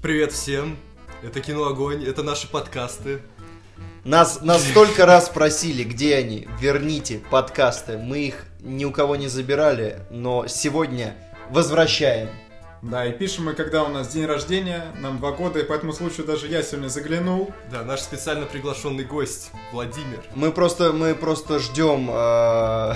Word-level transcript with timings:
Привет 0.00 0.30
всем. 0.30 0.76
Это 1.24 1.40
Кино 1.40 1.66
Огонь, 1.66 2.04
это 2.04 2.22
наши 2.22 2.48
подкасты. 2.48 3.20
Нас, 4.04 4.42
нас 4.42 4.62
столько 4.62 5.06
раз 5.06 5.28
просили, 5.28 5.82
где 5.82 6.14
они, 6.14 6.46
верните 6.60 7.20
подкасты. 7.32 7.98
Мы 7.98 8.20
их 8.20 8.44
ни 8.60 8.84
у 8.84 8.92
кого 8.92 9.16
не 9.16 9.26
забирали, 9.26 10.02
но 10.08 10.46
сегодня 10.46 11.16
возвращаем. 11.50 12.28
Да, 12.80 13.04
и 13.06 13.12
пишем 13.12 13.46
мы, 13.46 13.54
когда 13.54 13.82
у 13.82 13.88
нас 13.88 14.06
день 14.14 14.26
рождения, 14.26 14.84
нам 15.00 15.18
два 15.18 15.32
года, 15.32 15.58
и 15.58 15.64
по 15.64 15.72
этому 15.72 15.92
случаю 15.92 16.24
даже 16.24 16.46
я 16.46 16.62
сегодня 16.62 16.86
заглянул. 16.86 17.52
Да, 17.72 17.82
наш 17.82 18.00
специально 18.00 18.46
приглашенный 18.46 19.02
гость 19.02 19.50
Владимир. 19.72 20.22
Мы 20.36 20.52
просто, 20.52 20.92
мы 20.92 21.16
просто 21.16 21.58
ждем, 21.58 22.08
э, 22.08 22.12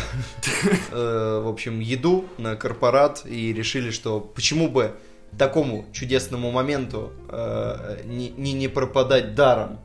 э, 0.93 1.43
в 1.45 1.49
общем, 1.49 1.81
еду 1.81 2.27
на 2.39 2.55
корпорат 2.55 3.23
и 3.25 3.53
решили, 3.53 3.91
что 3.91 4.21
почему 4.21 4.69
бы 4.69 4.95
такому 5.39 5.87
чудесному 5.93 6.51
моменту 6.51 7.13
э, 7.29 8.03
не, 8.05 8.31
не, 8.31 8.53
не 8.53 8.69
пропадать 8.69 9.35
даром. 9.35 9.81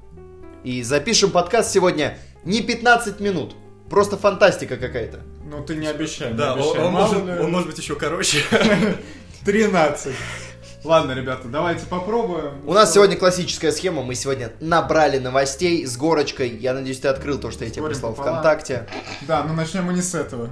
И 0.63 0.83
запишем 0.83 1.31
подкаст 1.31 1.71
сегодня 1.71 2.17
не 2.43 2.61
15 2.61 3.19
минут, 3.19 3.55
просто 3.89 4.17
фантастика 4.17 4.77
какая-то. 4.77 5.21
Ну 5.49 5.63
ты 5.63 5.75
не 5.75 5.87
обещай, 5.87 6.31
не 6.31 6.37
Да, 6.37 6.53
он, 6.53 6.59
обещай. 6.59 6.83
он 6.83 6.93
Мало 6.93 7.13
может, 7.13 7.41
он 7.41 7.51
может 7.51 7.67
быть 7.69 7.77
еще 7.77 7.95
короче. 7.95 8.39
13. 9.45 10.13
Ладно, 10.83 11.13
ребята, 11.13 11.47
давайте 11.47 11.85
попробуем. 11.85 12.61
У 12.65 12.73
нас 12.73 12.93
сегодня 12.93 13.17
классическая 13.17 13.71
схема. 13.71 14.03
Мы 14.03 14.15
сегодня 14.15 14.51
набрали 14.59 15.17
новостей 15.17 15.85
с 15.85 15.97
горочкой. 15.97 16.49
Я 16.49 16.73
надеюсь, 16.73 16.99
ты 16.99 17.07
открыл 17.07 17.39
то, 17.39 17.51
что 17.51 17.65
я 17.65 17.71
тебе 17.71 17.85
прислал 17.87 18.13
пополам. 18.13 18.35
ВКонтакте. 18.35 18.87
Да, 19.27 19.43
ну 19.43 19.53
начнем 19.53 19.85
мы 19.85 19.93
не 19.93 20.01
с 20.01 20.13
этого. 20.13 20.49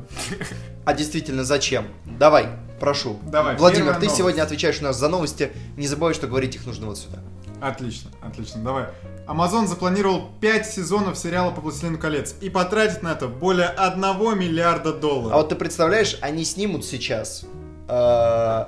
А 0.84 0.94
действительно, 0.94 1.44
зачем? 1.44 1.88
Давай, 2.06 2.48
прошу. 2.80 3.20
Давай, 3.24 3.56
Владимир, 3.56 3.86
первая 3.86 4.00
ты 4.00 4.06
новость. 4.06 4.18
сегодня 4.18 4.42
отвечаешь 4.42 4.80
у 4.82 4.84
нас 4.84 4.98
за 4.98 5.10
новости. 5.10 5.52
Не 5.78 5.88
забывай, 5.88 6.14
что 6.14 6.28
говорить 6.28 6.56
их 6.56 6.66
нужно 6.66 6.88
вот 6.88 6.98
сюда. 6.98 7.20
Отлично, 7.62 8.12
отлично, 8.22 8.62
давай. 8.62 8.86
Amazon 9.28 9.66
запланировал 9.68 10.30
5 10.42 10.68
сезонов 10.68 11.18
сериала 11.18 11.52
по 11.52 11.62
«Властелину 11.62 11.98
колец» 11.98 12.36
и 12.42 12.50
потратит 12.50 13.02
на 13.02 13.14
это 13.14 13.28
более 13.28 13.68
1 13.70 14.02
миллиарда 14.38 14.94
долларов. 14.94 15.34
А 15.34 15.38
вот 15.38 15.50
ты 15.50 15.56
представляешь, 15.56 16.18
они 16.22 16.44
снимут 16.46 16.86
сейчас 16.86 17.46
э, 17.88 18.66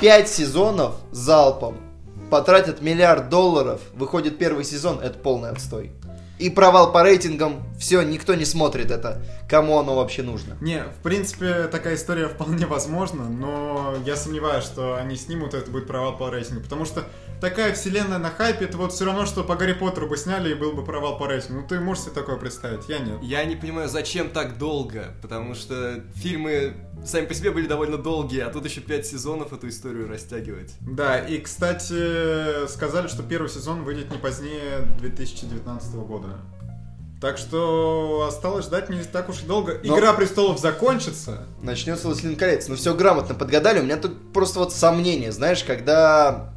5 0.00 0.28
сезонов 0.30 0.94
залпом, 1.12 1.76
потратят 2.30 2.80
миллиард 2.80 3.28
долларов, 3.28 3.82
выходит 3.92 4.38
первый 4.38 4.64
сезон, 4.64 4.98
это 4.98 5.18
полный 5.18 5.50
отстой. 5.50 5.92
И 6.40 6.48
провал 6.48 6.90
по 6.90 7.02
рейтингам, 7.02 7.62
все, 7.78 8.00
никто 8.00 8.34
не 8.34 8.46
смотрит 8.46 8.90
это. 8.90 9.22
Кому 9.46 9.78
оно 9.78 9.94
вообще 9.94 10.22
нужно? 10.22 10.56
Не, 10.62 10.84
в 10.84 11.02
принципе, 11.02 11.64
такая 11.64 11.96
история 11.96 12.28
вполне 12.28 12.64
возможна, 12.66 13.28
но 13.28 13.94
я 14.06 14.16
сомневаюсь, 14.16 14.64
что 14.64 14.96
они 14.96 15.16
снимут, 15.16 15.52
и 15.52 15.58
это 15.58 15.70
будет 15.70 15.86
провал 15.86 16.16
по 16.16 16.30
рейтингу, 16.30 16.62
потому 16.62 16.86
что 16.86 17.04
такая 17.42 17.74
вселенная 17.74 18.18
на 18.18 18.30
хайпе, 18.30 18.64
это 18.64 18.78
вот 18.78 18.92
все 18.92 19.04
равно, 19.04 19.26
что 19.26 19.44
по 19.44 19.54
Гарри 19.54 19.74
Поттеру 19.74 20.08
бы 20.08 20.16
сняли, 20.16 20.52
и 20.52 20.54
был 20.54 20.72
бы 20.72 20.82
провал 20.82 21.18
по 21.18 21.26
рейтингу. 21.26 21.60
Ну 21.60 21.66
ты 21.66 21.78
можешь 21.78 22.04
себе 22.04 22.14
такое 22.14 22.36
представить, 22.36 22.88
я 22.88 23.00
нет. 23.00 23.18
Я 23.22 23.44
не 23.44 23.56
понимаю, 23.56 23.90
зачем 23.90 24.30
так 24.30 24.56
долго, 24.56 25.14
потому 25.20 25.54
что 25.54 26.02
фильмы 26.14 26.74
сами 27.04 27.26
по 27.26 27.34
себе 27.34 27.50
были 27.50 27.66
довольно 27.66 27.98
долгие, 27.98 28.40
а 28.40 28.50
тут 28.50 28.64
еще 28.64 28.80
пять 28.80 29.06
сезонов 29.06 29.52
эту 29.52 29.68
историю 29.68 30.08
растягивать. 30.08 30.74
Да, 30.80 31.18
и, 31.18 31.38
кстати, 31.38 32.66
сказали, 32.68 33.08
что 33.08 33.22
первый 33.22 33.48
сезон 33.48 33.84
выйдет 33.84 34.10
не 34.10 34.18
позднее 34.18 34.86
2019 35.00 35.94
года. 35.94 36.29
Так 37.20 37.36
что 37.36 38.24
осталось 38.26 38.64
ждать 38.64 38.88
не 38.88 39.02
так 39.04 39.28
уж 39.28 39.42
и 39.42 39.46
долго. 39.46 39.78
Но- 39.84 39.94
Игра 39.98 40.14
престолов 40.14 40.58
закончится. 40.58 41.44
Начнется 41.60 42.06
«Властелин 42.06 42.34
колец». 42.36 42.66
Ну, 42.68 42.76
все 42.76 42.94
грамотно 42.94 43.34
подгадали. 43.34 43.80
У 43.80 43.82
меня 43.82 43.98
тут 43.98 44.32
просто 44.32 44.58
вот 44.58 44.72
сомнение, 44.72 45.30
знаешь, 45.30 45.62
когда 45.62 46.54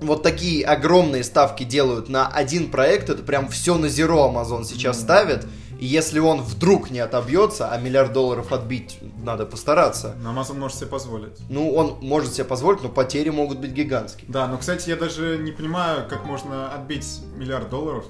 вот 0.00 0.24
такие 0.24 0.64
огромные 0.64 1.22
ставки 1.22 1.62
делают 1.62 2.08
на 2.08 2.26
один 2.26 2.68
проект, 2.72 3.10
это 3.10 3.22
прям 3.22 3.48
все 3.48 3.78
на 3.78 3.88
зеро 3.88 4.28
Amazon 4.28 4.64
сейчас 4.64 4.96
Мгм. 4.96 5.04
ставит. 5.04 5.46
И 5.78 5.86
если 5.86 6.18
он 6.20 6.40
вдруг 6.42 6.90
не 6.90 7.00
отобьется, 7.00 7.68
а 7.70 7.76
миллиард 7.78 8.12
долларов 8.12 8.52
отбить 8.52 8.98
надо 9.24 9.46
постараться, 9.46 10.14
Но 10.22 10.32
Amazon 10.32 10.58
может 10.58 10.78
себе 10.78 10.86
позволить. 10.88 11.38
ну, 11.48 11.72
он 11.74 11.98
может 12.00 12.32
себе 12.34 12.44
позволить, 12.44 12.82
но 12.82 12.88
потери 12.88 13.30
могут 13.30 13.58
быть 13.58 13.70
гигантские. 13.72 14.26
Да, 14.28 14.46
но, 14.48 14.58
кстати, 14.58 14.90
я 14.90 14.96
даже 14.96 15.38
не 15.38 15.50
понимаю, 15.52 16.08
как 16.08 16.24
можно 16.24 16.72
отбить 16.72 17.20
миллиард 17.36 17.68
долларов. 17.70 18.04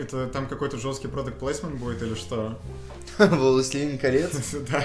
Это 0.00 0.26
там 0.28 0.46
какой-то 0.46 0.78
жесткий 0.78 1.08
продукт 1.08 1.38
плейсмент 1.38 1.74
будет 1.76 2.00
или 2.02 2.14
что? 2.14 2.58
«Властелин 3.18 3.98
колец». 3.98 4.30
Да. 4.70 4.84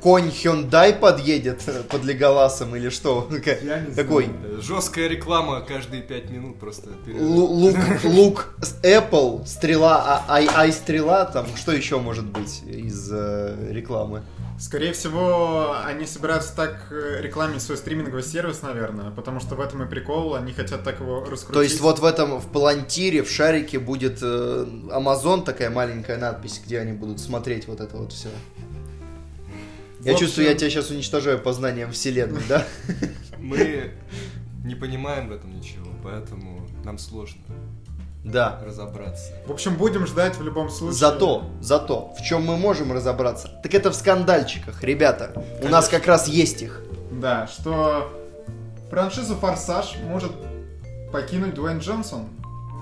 Конь 0.00 0.28
Hyundai 0.28 0.92
подъедет 0.98 1.62
под 1.88 2.04
Леголасом 2.04 2.74
или 2.74 2.88
что? 2.88 3.28
Я 3.62 3.80
не 3.80 3.94
Такой 3.94 4.24
знаю. 4.26 4.60
Жесткая 4.60 5.08
реклама 5.08 5.60
каждые 5.60 6.02
пять 6.02 6.30
минут 6.30 6.58
просто. 6.58 6.90
Лук, 7.06 7.76
лук 8.04 8.54
Apple, 8.82 9.46
стрела, 9.46 10.24
а- 10.26 10.32
ай, 10.34 10.48
ай 10.52 10.72
стрела, 10.72 11.24
там, 11.26 11.46
что 11.56 11.72
еще 11.72 12.00
может 12.00 12.24
быть 12.24 12.62
из 12.66 13.08
э, 13.12 13.68
рекламы? 13.70 14.22
Скорее 14.58 14.92
всего, 14.92 15.74
они 15.84 16.06
собираются 16.06 16.54
так 16.54 16.86
э, 16.90 17.20
рекламить 17.20 17.62
свой 17.62 17.76
стриминговый 17.76 18.22
сервис, 18.22 18.62
наверное, 18.62 19.10
потому 19.10 19.40
что 19.40 19.56
в 19.56 19.60
этом 19.60 19.82
и 19.82 19.88
прикол, 19.88 20.34
они 20.34 20.52
хотят 20.52 20.84
так 20.84 21.00
его 21.00 21.20
раскрутить. 21.24 21.54
То 21.54 21.62
есть 21.62 21.80
вот 21.80 21.98
в 21.98 22.04
этом, 22.04 22.38
в 22.38 22.46
Палантире, 22.50 23.22
в 23.24 23.30
шарике 23.30 23.78
будет 23.80 24.18
э, 24.22 24.66
Amazon, 24.90 25.42
такая 25.44 25.70
маленькая 25.70 26.16
надпись, 26.16 26.60
где 26.64 26.78
они 26.78 26.92
будут 26.92 27.18
смотреть 27.18 27.66
вот 27.66 27.80
это 27.80 27.96
вот 27.96 28.12
все. 28.12 28.28
Я 30.00 30.14
В 30.14 30.18
чувствую, 30.18 30.46
я 30.46 30.52
общем- 30.52 30.68
тебя 30.68 30.70
сейчас 30.70 30.90
уничтожаю 30.90 31.38
познанием 31.40 31.90
вселенной, 31.92 32.42
да? 32.48 32.66
Мы 33.38 33.92
не 34.64 34.74
понимаем 34.76 35.28
в 35.28 35.32
этом 35.32 35.56
ничего, 35.56 35.86
поэтому 36.04 36.68
нам 36.84 36.98
сложно 36.98 37.40
Да. 38.24 38.60
разобраться. 38.64 39.32
В 39.46 39.50
общем, 39.52 39.74
будем 39.76 40.06
ждать 40.06 40.36
в 40.36 40.42
любом 40.42 40.70
случае. 40.70 40.94
Зато, 40.98 41.44
зато, 41.60 42.14
в 42.18 42.22
чем 42.22 42.44
мы 42.44 42.56
можем 42.56 42.92
разобраться, 42.92 43.48
так 43.62 43.74
это 43.74 43.90
в 43.90 43.94
скандальчиках, 43.94 44.82
ребята. 44.84 45.32
У 45.62 45.68
нас 45.68 45.88
как 45.88 46.06
раз 46.06 46.28
есть 46.28 46.62
их. 46.62 46.82
Да, 47.10 47.46
что 47.48 48.12
франшизу 48.90 49.34
«Форсаж» 49.36 49.96
может 50.06 50.32
покинуть 51.12 51.54
Дуэйн 51.54 51.78
Джонсон. 51.78 52.28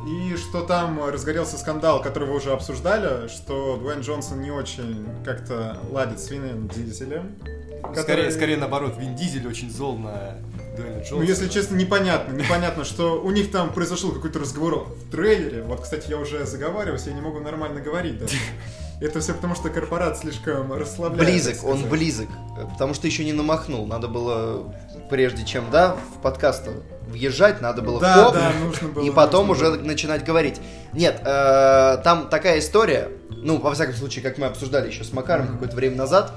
И 0.07 0.37
что 0.37 0.63
там 0.63 1.05
разгорелся 1.11 1.59
скандал, 1.59 2.01
который 2.01 2.27
вы 2.29 2.37
уже 2.37 2.53
обсуждали, 2.53 3.29
что 3.29 3.77
Дуэйн 3.77 4.01
Джонсон 4.01 4.41
не 4.41 4.51
очень 4.51 5.07
как-то 5.25 5.77
ладит 5.91 6.21
с 6.21 6.31
Вином 6.31 6.69
Дизелем. 6.69 7.35
Скорее, 7.81 7.95
который- 7.95 8.33
скорее 8.33 8.57
наоборот, 8.57 8.95
Вин 8.99 9.15
Дизель 9.15 9.47
очень 9.47 9.71
зол 9.71 9.97
на 9.99 10.37
Дуэйна 10.81 10.99
Джонсона. 11.01 11.21
Ну, 11.21 11.27
если 11.27 11.49
честно, 11.49 11.77
непонятно. 11.77 12.33
Непонятно, 12.33 12.85
что 12.85 13.21
у 13.23 13.31
них 13.31 13.51
там 13.51 13.73
произошел 13.73 14.13
какой-то 14.13 14.39
разговор 14.39 14.87
в 14.89 15.11
трейлере. 15.11 15.63
Вот, 15.63 15.81
кстати, 15.81 16.11
я 16.11 16.19
уже 16.19 16.45
заговариваюсь, 16.47 17.07
я 17.07 17.13
не 17.13 17.21
могу 17.21 17.41
нормально 17.41 17.81
говорить 17.81 18.19
даже. 18.19 18.37
Это 19.01 19.21
все 19.21 19.33
потому, 19.33 19.55
что 19.55 19.71
корпорат 19.71 20.19
слишком 20.19 20.73
расслабляет. 20.75 21.25
Близок, 21.33 21.65
он 21.65 21.89
близок. 21.89 22.29
э, 22.59 22.67
Потому 22.73 22.93
что 22.93 23.07
еще 23.07 23.25
не 23.25 23.33
намахнул. 23.33 23.87
Надо 23.87 24.09
было, 24.09 24.75
прежде 25.09 25.47
чем, 25.47 25.65
да, 25.71 25.97
в 26.17 26.21
подкаст 26.21 26.69
въезжать, 27.09 27.63
надо 27.63 27.81
было 27.81 27.99
Да, 27.99 28.13
хоп, 28.25 28.35
да, 28.35 28.53
нужно 28.63 28.89
было. 28.89 29.03
и 29.03 29.11
потом 29.11 29.47
нужно 29.49 29.69
уже 29.69 29.77
было. 29.79 29.87
начинать 29.87 30.23
говорить. 30.23 30.61
Нет, 30.93 31.19
э, 31.25 31.97
там 32.05 32.29
такая 32.29 32.59
история, 32.59 33.09
ну, 33.31 33.59
во 33.59 33.73
всяком 33.73 33.95
случае, 33.95 34.23
как 34.23 34.37
мы 34.37 34.47
обсуждали 34.47 34.89
еще 34.89 35.03
с 35.03 35.13
Макаром 35.15 35.47
Мгм. 35.47 35.53
какое-то 35.55 35.77
время 35.77 35.97
назад, 35.97 36.33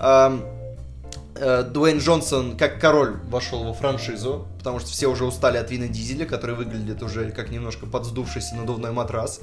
эм, 0.00 0.42
э, 1.38 1.62
Дуэйн 1.62 1.98
Джонсон 1.98 2.56
как 2.56 2.80
король 2.80 3.16
вошел 3.28 3.64
во 3.64 3.72
франшизу, 3.72 4.46
потому 4.58 4.78
что 4.80 4.90
все 4.90 5.06
уже 5.06 5.24
устали 5.24 5.56
от 5.56 5.70
Вина 5.70 5.88
Дизеля, 5.88 6.26
который 6.26 6.54
выглядит 6.56 7.02
уже 7.02 7.30
как 7.30 7.50
немножко 7.50 7.86
подсдувшийся 7.86 8.54
надувной 8.56 8.92
матрас. 8.92 9.40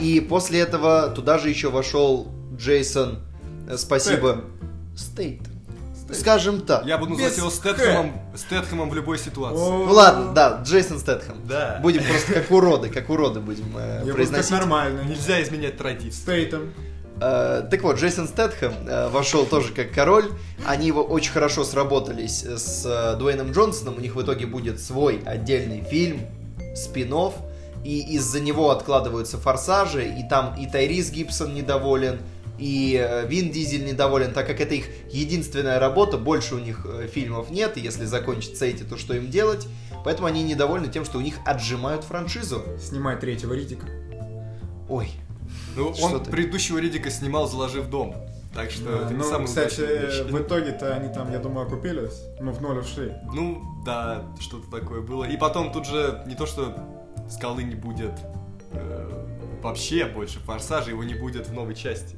И 0.00 0.20
после 0.20 0.60
этого 0.60 1.08
туда 1.08 1.38
же 1.38 1.48
еще 1.48 1.70
вошел 1.70 2.28
Джейсон, 2.56 3.20
э, 3.68 3.76
спасибо, 3.76 4.44
Стейт. 4.96 5.42
Скажем 6.12 6.62
так. 6.62 6.86
Я 6.86 6.96
буду 6.96 7.10
называть 7.12 7.32
Без 7.32 7.38
его 7.38 7.50
Стэтхэмом, 7.50 8.12
Стэтхэмом 8.34 8.88
в 8.88 8.94
любой 8.94 9.18
ситуации. 9.18 9.58
Ну 9.58 9.92
ладно, 9.92 10.32
да, 10.32 10.62
Джейсон 10.64 10.98
Стэтхэм. 10.98 11.46
Да. 11.46 11.80
Будем 11.82 12.02
просто 12.04 12.32
как 12.32 12.50
уроды, 12.50 12.88
как 12.88 13.10
уроды 13.10 13.40
будем 13.40 13.76
э, 13.76 13.80
Я 13.80 13.98
буду 14.00 14.06
как 14.06 14.14
произносить. 14.16 14.50
нормально. 14.50 15.02
Нельзя 15.02 15.42
изменять 15.42 15.76
традиции. 15.76 16.20
Стейтом. 16.20 16.72
Э, 17.20 17.66
так 17.68 17.82
вот, 17.82 17.98
Джейсон 17.98 18.28
Стэтхэм 18.28 18.72
э, 18.86 19.08
вошел 19.08 19.44
тоже 19.44 19.72
как 19.72 19.92
король. 19.92 20.26
Они 20.64 20.86
его 20.86 21.02
очень 21.02 21.32
хорошо 21.32 21.64
сработались 21.64 22.42
с 22.42 22.84
э, 22.86 23.16
Дуэйном 23.18 23.52
Джонсоном. 23.52 23.96
У 23.96 24.00
них 24.00 24.14
в 24.14 24.22
итоге 24.22 24.46
будет 24.46 24.80
свой 24.80 25.20
отдельный 25.24 25.82
фильм, 25.82 26.20
спин 26.76 27.12
И 27.84 28.14
из-за 28.14 28.40
него 28.40 28.70
откладываются 28.70 29.38
форсажи. 29.38 30.06
И 30.06 30.28
там 30.28 30.54
и 30.58 30.66
Тайрис 30.66 31.10
Гибсон 31.10 31.54
недоволен, 31.54 32.20
и 32.58 33.24
Вин 33.28 33.52
Дизель 33.52 33.84
недоволен, 33.84 34.32
так 34.32 34.46
как 34.46 34.60
это 34.60 34.74
их 34.74 34.86
единственная 35.12 35.78
работа. 35.78 36.18
Больше 36.18 36.56
у 36.56 36.58
них 36.58 36.86
фильмов 37.12 37.50
нет. 37.50 37.76
И 37.76 37.80
если 37.80 38.04
закончатся 38.04 38.64
эти, 38.66 38.82
то 38.82 38.96
что 38.96 39.14
им 39.14 39.30
делать? 39.30 39.66
Поэтому 40.04 40.26
они 40.26 40.42
недовольны 40.42 40.88
тем, 40.88 41.04
что 41.04 41.18
у 41.18 41.20
них 41.20 41.36
отжимают 41.44 42.04
франшизу. 42.04 42.62
Снимай 42.80 43.16
третьего 43.16 43.54
Ридика. 43.54 43.86
Ой, 44.88 45.10
Ну, 45.78 45.94
он 46.02 46.22
ты? 46.24 46.30
предыдущего 46.30 46.78
Ридика 46.78 47.10
снимал, 47.10 47.48
заложив 47.48 47.88
дом. 47.88 48.14
Так 48.54 48.70
что 48.70 48.84
Да, 48.84 48.96
это 49.04 49.10
не 49.14 49.18
ну, 49.18 49.24
самый 49.24 49.46
кстати, 49.46 49.80
удачный 49.80 50.06
вещь. 50.06 50.20
в 50.32 50.42
итоге-то 50.42 50.94
они 50.94 51.12
там, 51.12 51.30
я 51.30 51.38
думаю, 51.38 51.66
окупились. 51.66 52.22
Ну, 52.40 52.52
в 52.52 52.60
ноль 52.60 52.78
ушли. 52.78 53.12
Ну, 53.32 53.62
да, 53.84 54.24
что-то 54.40 54.70
такое 54.70 55.00
было. 55.00 55.24
И 55.24 55.36
потом 55.36 55.70
тут 55.72 55.86
же 55.86 56.22
не 56.26 56.34
то, 56.34 56.46
что 56.46 56.74
скалы 57.30 57.62
не 57.62 57.74
будет 57.74 58.12
э, 58.72 59.24
вообще 59.62 60.06
больше 60.06 60.40
форсажа, 60.40 60.90
его 60.90 61.04
не 61.04 61.14
будет 61.14 61.46
в 61.48 61.52
новой 61.52 61.74
части. 61.74 62.16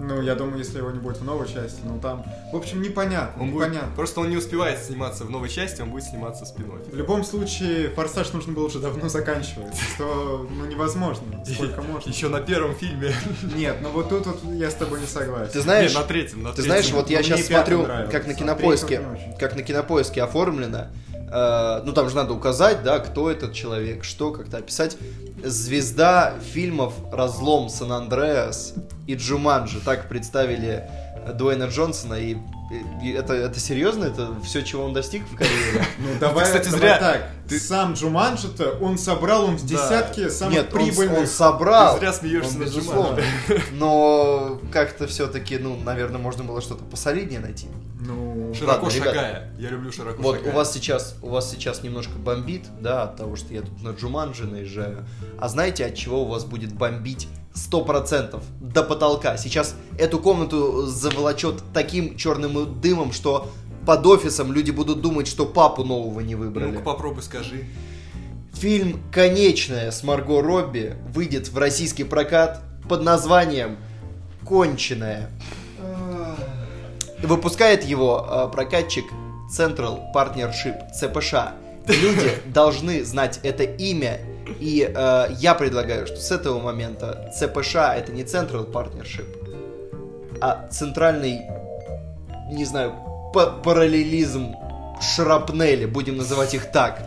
Ну, 0.00 0.20
я 0.22 0.34
думаю, 0.34 0.58
если 0.58 0.78
его 0.78 0.90
не 0.90 0.98
будет 0.98 1.18
в 1.18 1.24
новой 1.24 1.46
части, 1.46 1.80
ну 1.84 1.98
там... 2.00 2.24
В 2.52 2.56
общем, 2.56 2.82
непонятно, 2.82 3.42
Он 3.42 3.50
будет, 3.50 3.68
непонятно. 3.68 3.94
просто 3.94 4.20
он 4.20 4.30
не 4.30 4.36
успевает 4.36 4.78
сниматься 4.78 5.24
в 5.24 5.30
новой 5.30 5.48
части, 5.48 5.80
он 5.80 5.90
будет 5.90 6.04
сниматься 6.04 6.44
в 6.44 6.48
спин 6.48 6.70
В 6.70 6.94
любом 6.94 7.24
случае, 7.24 7.90
форсаж 7.90 8.32
нужно 8.32 8.52
было 8.52 8.66
уже 8.66 8.78
давно 8.78 9.08
заканчивать. 9.08 9.74
Что, 9.94 10.48
ну, 10.50 10.64
невозможно. 10.66 11.44
Сколько 11.44 11.82
можно. 11.82 12.08
Еще 12.08 12.28
на 12.28 12.40
первом 12.40 12.74
фильме. 12.74 13.12
Нет, 13.54 13.76
ну 13.82 13.90
вот 13.90 14.08
тут 14.08 14.26
вот 14.26 14.42
я 14.54 14.70
с 14.70 14.74
тобой 14.74 15.00
не 15.00 15.06
согласен. 15.06 15.52
Ты 15.52 15.60
знаешь, 15.60 15.94
на 15.94 16.02
третьем, 16.02 16.42
на 16.42 16.52
Ты 16.52 16.62
знаешь, 16.62 16.90
вот 16.90 17.10
я 17.10 17.18
Ну, 17.18 17.24
сейчас 17.24 17.42
пятый 17.46 17.76
смотрю, 17.76 18.10
как 18.10 18.26
на 18.26 18.34
кинопоиске, 18.34 19.02
как 19.38 19.56
на 19.56 19.62
кинопоиске 19.62 20.22
оформлено. 20.22 20.88
Э, 21.34 21.82
ну 21.84 21.92
там 21.92 22.08
же 22.08 22.14
надо 22.14 22.32
указать, 22.32 22.84
да, 22.84 23.00
кто 23.00 23.30
этот 23.30 23.52
человек, 23.52 24.04
что 24.04 24.30
как-то 24.30 24.58
описать. 24.58 24.96
Звезда 25.42 26.34
фильмов 26.52 26.94
«Разлом 27.12 27.68
Сан 27.68 27.92
Андреас» 27.92 28.74
и 29.06 29.14
«Джуманджи». 29.14 29.80
Так 29.84 30.08
представили 30.08 30.88
Дуэйна 31.34 31.64
Джонсона. 31.64 32.14
И, 32.14 32.36
это, 33.14 33.34
это 33.34 33.60
серьезно? 33.60 34.04
Это 34.04 34.34
все, 34.42 34.62
чего 34.62 34.84
он 34.84 34.92
достиг 34.94 35.22
в 35.30 35.36
карьере? 35.36 35.84
Ну, 35.98 36.08
давай, 36.18 36.44
кстати, 36.44 36.68
зря. 36.68 36.98
так. 36.98 37.28
Ты- 37.48 37.60
Сам 37.60 37.92
Джуманджи-то, 37.92 38.78
он 38.80 38.96
собрал, 38.98 39.44
он 39.44 39.56
в 39.56 39.64
десятке 39.66 40.30
самых 40.30 40.54
Нет, 40.54 40.74
он, 40.74 40.80
прибыльных. 40.80 41.18
он 41.18 41.26
собрал. 41.26 41.94
Ты 41.94 42.00
зря 42.00 42.12
смеешься 42.12 42.58
над 42.58 42.66
безусловно. 42.68 43.22
Но 43.72 44.60
как-то 44.72 45.06
все-таки, 45.06 45.58
ну, 45.58 45.76
наверное, 45.76 46.18
можно 46.18 46.44
было 46.44 46.60
что-то 46.60 46.84
посолиднее 46.84 47.40
найти. 47.40 47.68
Ну, 48.00 48.52
Широко 48.54 48.86
Ладно, 48.86 48.90
шагая. 48.90 49.52
Я 49.58 49.70
люблю 49.70 49.90
широко 49.92 50.22
Вот 50.22 50.36
шагая. 50.36 50.52
у 50.52 50.56
вас 50.56 50.72
сейчас 50.72 51.16
у 51.22 51.28
вас 51.30 51.50
сейчас 51.50 51.82
немножко 51.82 52.12
бомбит, 52.18 52.64
да, 52.80 53.04
от 53.04 53.16
того, 53.16 53.34
что 53.36 53.52
я 53.52 53.62
тут 53.62 53.82
на 53.82 53.90
Джуманджи 53.90 54.44
наезжаю. 54.46 55.04
А 55.38 55.48
знаете, 55.48 55.84
от 55.86 55.94
чего 55.94 56.22
у 56.22 56.26
вас 56.28 56.44
будет 56.44 56.72
бомбить 56.72 57.28
100% 57.54 58.42
до 58.60 58.82
потолка? 58.82 59.36
Сейчас 59.36 59.74
эту 59.98 60.18
комнату 60.18 60.86
заволочет 60.86 61.62
таким 61.72 62.16
черным 62.16 62.80
дымом, 62.80 63.12
что 63.12 63.50
под 63.86 64.06
офисом 64.06 64.52
люди 64.52 64.70
будут 64.70 65.00
думать, 65.00 65.26
что 65.26 65.46
папу 65.46 65.84
нового 65.84 66.20
не 66.20 66.34
выбрали. 66.34 66.72
Ну-ка 66.72 66.84
попробуй 66.84 67.22
скажи. 67.22 67.64
Фильм 68.54 69.00
«Конечная» 69.12 69.90
с 69.90 70.02
Марго 70.04 70.40
Робби 70.40 70.96
выйдет 71.12 71.48
в 71.48 71.58
российский 71.58 72.04
прокат 72.04 72.62
под 72.88 73.02
названием 73.02 73.76
«Конченая». 74.44 75.30
Выпускает 77.22 77.84
его 77.84 78.26
э, 78.30 78.52
прокатчик 78.52 79.04
Central 79.50 80.12
Partnership, 80.14 80.90
ЦПШ. 80.92 81.34
Люди 81.86 82.30
должны 82.46 83.04
знать 83.04 83.40
это 83.42 83.64
имя, 83.64 84.20
и 84.60 84.90
э, 84.94 85.26
я 85.38 85.54
предлагаю, 85.54 86.06
что 86.06 86.16
с 86.16 86.30
этого 86.30 86.60
момента 86.60 87.30
ЦПШ 87.34 87.76
это 87.76 88.12
не 88.12 88.22
Central 88.22 88.70
Partnership, 88.70 89.26
а 90.40 90.66
центральный, 90.70 91.42
не 92.50 92.64
знаю, 92.64 92.94
па- 93.32 93.50
параллелизм 93.50 94.54
шрапнели, 95.00 95.86
будем 95.86 96.16
называть 96.16 96.54
их 96.54 96.70
так. 96.70 97.02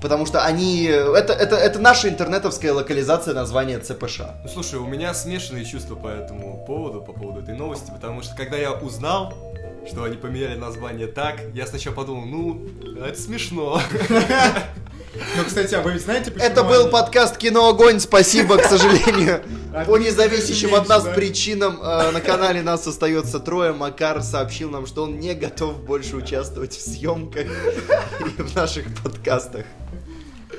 Потому 0.00 0.26
что 0.26 0.44
они... 0.44 0.86
Это, 0.86 1.32
это, 1.32 1.54
это 1.54 1.78
наша 1.78 2.08
интернетовская 2.08 2.72
локализация 2.72 3.34
названия 3.34 3.78
ЦПШ. 3.78 4.22
Ну 4.42 4.48
слушай, 4.48 4.80
у 4.80 4.86
меня 4.86 5.14
смешанные 5.14 5.64
чувства 5.64 5.94
по 5.94 6.08
этому 6.08 6.64
поводу, 6.66 7.00
по 7.00 7.12
поводу 7.12 7.40
этой 7.40 7.54
новости, 7.54 7.92
потому 7.92 8.20
что 8.22 8.34
когда 8.34 8.56
я 8.56 8.72
узнал, 8.72 9.32
что 9.86 10.02
они 10.02 10.16
поменяли 10.16 10.56
название 10.56 11.06
так, 11.06 11.36
я 11.54 11.66
сначала 11.66 11.94
подумал, 11.94 12.24
ну, 12.24 12.68
это 13.00 13.20
смешно. 13.20 13.80
ну, 15.14 15.44
кстати, 15.46 15.74
а 15.74 15.82
вы 15.82 15.92
ведь 15.92 16.02
знаете, 16.02 16.30
почему 16.30 16.48
Это 16.50 16.62
был 16.64 16.82
они- 16.82 16.90
подкаст 16.90 17.36
«Кино 17.36 17.68
Огонь». 17.68 18.00
Спасибо, 18.00 18.56
к 18.58 18.64
сожалению. 18.64 19.42
По 19.86 19.96
независящим 19.98 20.74
от 20.74 20.88
нас 20.88 21.04
Да. 21.04 21.12
причинам 21.12 21.78
э, 21.82 22.10
на 22.12 22.20
канале 22.20 22.62
нас 22.62 22.86
остается 22.86 23.40
трое. 23.40 23.72
Макар 23.72 24.22
сообщил 24.22 24.70
нам, 24.70 24.86
что 24.86 25.04
он 25.04 25.18
не 25.18 25.34
готов 25.34 25.82
больше 25.84 26.16
участвовать 26.16 26.72
в 26.72 26.80
съемках 26.80 27.46
и 28.38 28.42
в 28.42 28.54
наших 28.54 28.86
подкастах. 29.02 29.64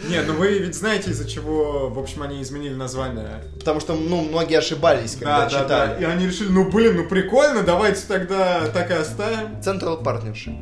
Не, 0.09 0.21
ну 0.21 0.33
вы 0.33 0.57
ведь 0.59 0.75
знаете, 0.75 1.11
из-за 1.11 1.29
чего, 1.29 1.89
в 1.89 1.97
общем, 1.99 2.23
они 2.23 2.41
изменили 2.41 2.73
название. 2.73 3.43
Потому 3.59 3.79
что, 3.79 3.93
ну, 3.93 4.21
многие 4.21 4.57
ошибались, 4.57 5.13
когда 5.13 5.41
Да, 5.41 5.49
да, 5.49 5.49
да. 5.49 5.63
читали. 5.63 6.01
И 6.01 6.05
они 6.05 6.25
решили, 6.27 6.49
ну 6.49 6.69
блин, 6.69 6.97
ну 6.97 7.07
прикольно, 7.07 7.61
давайте 7.63 8.01
тогда 8.07 8.67
так 8.73 8.89
и 8.91 8.93
оставим. 8.95 9.59
Central 9.63 10.03
Partnership. 10.03 10.57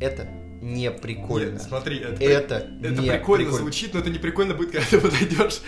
Это 0.00 0.28
не 0.60 0.90
прикольно. 0.90 1.52
Нет, 1.52 1.62
смотри, 1.62 1.98
это, 1.98 2.22
Это 2.24 2.54
это 2.82 3.00
не 3.02 3.08
прикольно, 3.10 3.44
прикольно. 3.44 3.52
звучит, 3.58 3.94
но 3.94 4.00
это 4.00 4.10
не 4.10 4.18
прикольно 4.18 4.54
будет, 4.54 4.70
когда 4.72 4.86
ты 4.88 5.00
подойдешь 5.00 5.60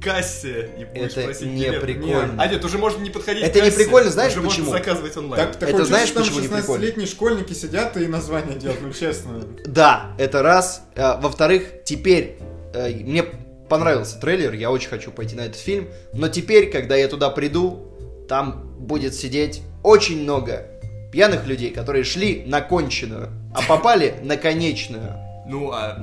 к 0.00 0.04
кассе 0.04 0.70
и 0.78 0.84
будешь 0.84 1.12
Это 1.12 1.22
просить 1.22 1.46
не 1.48 1.64
билет. 1.64 1.80
прикольно. 1.80 2.34
А 2.38 2.46
нет, 2.46 2.64
уже 2.64 2.78
можно 2.78 3.02
не 3.02 3.10
подходить 3.10 3.42
Это 3.42 3.52
к 3.60 3.62
не 3.62 3.70
кассе, 3.70 3.84
прикольно, 3.84 4.10
знаешь 4.10 4.32
уже 4.32 4.42
почему? 4.42 4.66
можно 4.66 4.78
заказывать 4.78 5.16
онлайн. 5.16 5.44
Так, 5.46 5.56
такое 5.56 5.74
Это 5.74 5.84
знаешь, 5.84 6.12
почему 6.12 6.40
не 6.40 6.48
там 6.48 6.58
прикольно? 6.58 6.82
16-летние 6.84 7.06
школьники 7.06 7.52
сидят 7.52 7.96
и 7.96 8.06
название 8.06 8.58
делают, 8.58 8.80
ну 8.82 8.92
честно. 8.92 9.44
Да, 9.66 10.12
это 10.18 10.42
раз. 10.42 10.82
А, 10.96 11.18
Во-вторых, 11.20 11.64
теперь 11.84 12.36
э, 12.74 12.90
мне 12.90 13.24
понравился 13.68 14.20
трейлер, 14.20 14.52
я 14.52 14.70
очень 14.70 14.88
хочу 14.90 15.10
пойти 15.10 15.34
на 15.36 15.42
этот 15.46 15.56
фильм, 15.60 15.88
но 16.12 16.28
теперь, 16.28 16.70
когда 16.70 16.96
я 16.96 17.08
туда 17.08 17.30
приду, 17.30 17.90
там 18.28 18.70
будет 18.78 19.14
сидеть 19.14 19.62
очень 19.82 20.22
много 20.22 20.66
пьяных 21.14 21.46
людей, 21.46 21.70
которые 21.70 22.02
шли 22.02 22.42
на 22.44 22.60
конченую, 22.60 23.30
а 23.54 23.62
попали 23.62 24.16
на 24.24 24.36
конечную. 24.36 25.12
Ну, 25.46 25.70
а 25.70 26.02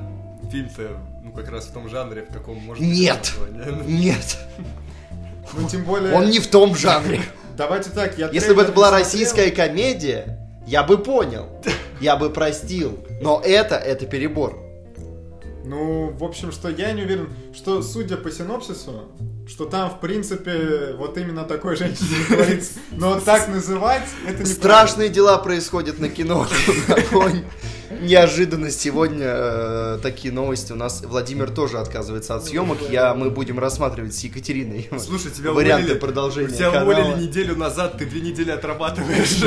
фильм-то, 0.50 0.88
ну, 1.22 1.32
как 1.32 1.50
раз 1.50 1.66
в 1.66 1.72
том 1.72 1.90
жанре, 1.90 2.22
в 2.22 2.32
каком 2.32 2.56
можно... 2.56 2.82
Нет. 2.82 3.34
Нет, 3.86 4.38
Ну 5.52 5.68
тем 5.68 5.84
более... 5.84 6.14
он 6.14 6.30
не 6.30 6.38
в 6.38 6.46
том 6.46 6.74
жанре. 6.74 7.20
Давайте 7.58 7.90
так, 7.90 8.16
я 8.16 8.30
Если 8.30 8.54
бы 8.54 8.62
это 8.62 8.72
была 8.72 8.90
российская 8.90 9.50
комедия, 9.50 10.38
я 10.66 10.82
бы 10.82 10.96
понял, 10.96 11.46
я 12.00 12.16
бы 12.16 12.30
простил. 12.30 12.98
Но 13.20 13.42
это, 13.44 13.74
это 13.74 14.06
перебор. 14.06 14.58
Ну, 15.66 16.10
в 16.10 16.24
общем, 16.24 16.52
что 16.52 16.70
я 16.70 16.92
не 16.92 17.02
уверен, 17.02 17.28
что, 17.54 17.82
судя 17.82 18.16
по 18.16 18.30
синопсису, 18.30 19.10
что 19.52 19.66
там, 19.66 19.90
в 19.90 20.00
принципе, 20.00 20.94
вот 20.96 21.18
именно 21.18 21.44
такой 21.44 21.76
женщине 21.76 22.08
говорится. 22.30 22.72
Но 22.92 23.20
так 23.20 23.48
называть, 23.48 24.08
это 24.26 24.42
не 24.42 24.46
Страшные 24.46 25.10
дела 25.10 25.36
происходят 25.36 25.98
на 25.98 26.08
кино. 26.08 26.48
Неожиданно 28.00 28.70
сегодня 28.70 29.26
э, 29.26 29.98
такие 30.02 30.32
новости. 30.32 30.72
У 30.72 30.76
нас 30.76 31.02
Владимир 31.02 31.50
тоже 31.50 31.78
отказывается 31.78 32.34
от 32.34 32.44
съемок. 32.44 32.78
Я, 32.90 33.14
мы 33.14 33.30
будем 33.30 33.58
рассматривать 33.58 34.14
с 34.14 34.20
Екатериной 34.20 34.88
Слушай, 34.98 35.30
тебя 35.30 35.52
варианты 35.52 35.84
уволили, 35.84 36.00
продолжения 36.00 36.48
тебя 36.56 36.70
канала. 36.70 36.90
уволили 36.90 37.22
неделю 37.22 37.56
назад, 37.56 37.98
ты 37.98 38.06
две 38.06 38.20
недели 38.20 38.50
отрабатываешь. 38.50 39.42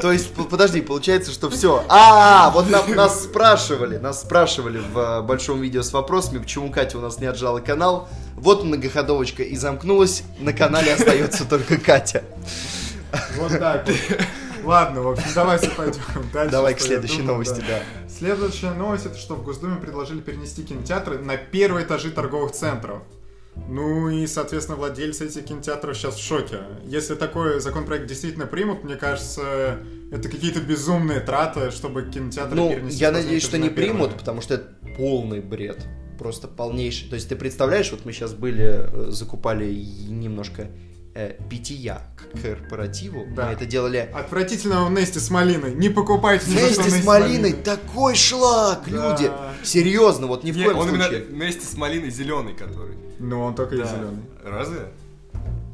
То 0.00 0.12
есть, 0.12 0.32
подожди, 0.50 0.80
получается, 0.80 1.32
что 1.32 1.50
все. 1.50 1.84
А, 1.88 2.50
вот 2.50 2.66
нас 2.70 3.24
спрашивали, 3.24 3.98
нас 3.98 4.20
спрашивали 4.22 4.78
в 4.78 4.98
э, 4.98 5.22
большом 5.22 5.60
видео 5.60 5.82
с 5.82 5.92
вопросами, 5.92 6.38
почему 6.38 6.70
Катя 6.70 6.98
у 6.98 7.00
нас 7.00 7.18
не 7.18 7.26
отжала 7.26 7.60
канал. 7.60 8.08
Вот 8.34 8.64
многоходовочка 8.64 9.42
и 9.42 9.56
замкнулась. 9.56 10.22
На 10.38 10.52
канале 10.52 10.94
остается 10.94 11.44
только 11.44 11.78
Катя. 11.78 12.24
Вот 13.36 13.58
так 13.58 13.86
вот. 13.86 13.96
Ладно, 14.64 15.02
в 15.02 15.08
общем, 15.08 15.24
давайте 15.34 15.70
пойдем 15.70 16.00
дальше. 16.32 16.52
Давай 16.52 16.74
к 16.74 16.80
следующей 16.80 17.18
думал, 17.18 17.32
новости, 17.34 17.62
да. 17.66 17.80
Следующая 18.08 18.72
новость, 18.72 19.06
это 19.06 19.16
что 19.16 19.34
в 19.34 19.44
Госдуме 19.44 19.76
предложили 19.76 20.20
перенести 20.20 20.62
кинотеатры 20.62 21.18
на 21.18 21.36
первые 21.36 21.86
этажи 21.86 22.10
торговых 22.10 22.52
центров. 22.52 23.02
Ну 23.68 24.08
и, 24.08 24.26
соответственно, 24.26 24.78
владельцы 24.78 25.26
этих 25.26 25.44
кинотеатров 25.44 25.96
сейчас 25.96 26.16
в 26.16 26.22
шоке. 26.22 26.58
Если 26.84 27.14
такой 27.14 27.60
законопроект 27.60 28.06
действительно 28.06 28.46
примут, 28.46 28.84
мне 28.84 28.96
кажется, 28.96 29.78
это 30.12 30.28
какие-то 30.28 30.60
безумные 30.60 31.20
траты, 31.20 31.70
чтобы 31.70 32.02
кинотеатры 32.04 32.54
Ну, 32.56 32.70
перенести. 32.70 32.98
я 32.98 33.10
надеюсь, 33.10 33.42
что 33.42 33.52
этажа 33.56 33.62
не 33.64 33.68
на 33.70 33.74
первый. 33.74 33.90
примут, 33.92 34.18
потому 34.18 34.40
что 34.40 34.54
это 34.54 34.68
полный 34.96 35.40
бред. 35.40 35.84
Просто 36.18 36.48
полнейший. 36.48 37.08
То 37.08 37.14
есть 37.16 37.28
ты 37.28 37.34
представляешь, 37.36 37.90
вот 37.90 38.04
мы 38.04 38.12
сейчас 38.12 38.34
были, 38.34 38.86
э, 38.88 39.06
закупали 39.10 39.72
немножко 40.08 40.68
э, 41.14 41.34
питья 41.48 42.02
к 42.16 42.40
корпоративу. 42.40 43.26
Да. 43.34 43.46
Мы 43.46 43.52
это 43.52 43.66
делали 43.66 44.08
Отвратительного 44.14 44.88
Нести 44.88 45.18
с 45.18 45.30
малиной. 45.30 45.74
Не 45.74 45.88
покупайте 45.88 46.50
Нести 46.50 46.88
с 46.90 47.04
малиной. 47.04 47.52
Такой 47.52 48.14
шлак, 48.14 48.82
Да. 48.86 49.10
люди. 49.12 49.30
Серьезно, 49.62 50.26
вот 50.26 50.44
ни 50.44 50.52
в 50.52 50.56
Не, 50.56 50.64
коем 50.64 50.78
он 50.78 50.88
случае. 50.88 51.08
именно 51.20 51.24
вместе 51.34 51.66
с 51.66 51.76
малиной 51.76 52.10
зеленый, 52.10 52.54
который. 52.54 52.96
Ну, 53.18 53.40
он 53.42 53.54
только 53.54 53.74
и 53.74 53.78
Да. 53.78 53.86
зеленый. 53.86 54.22
Разве? 54.44 54.78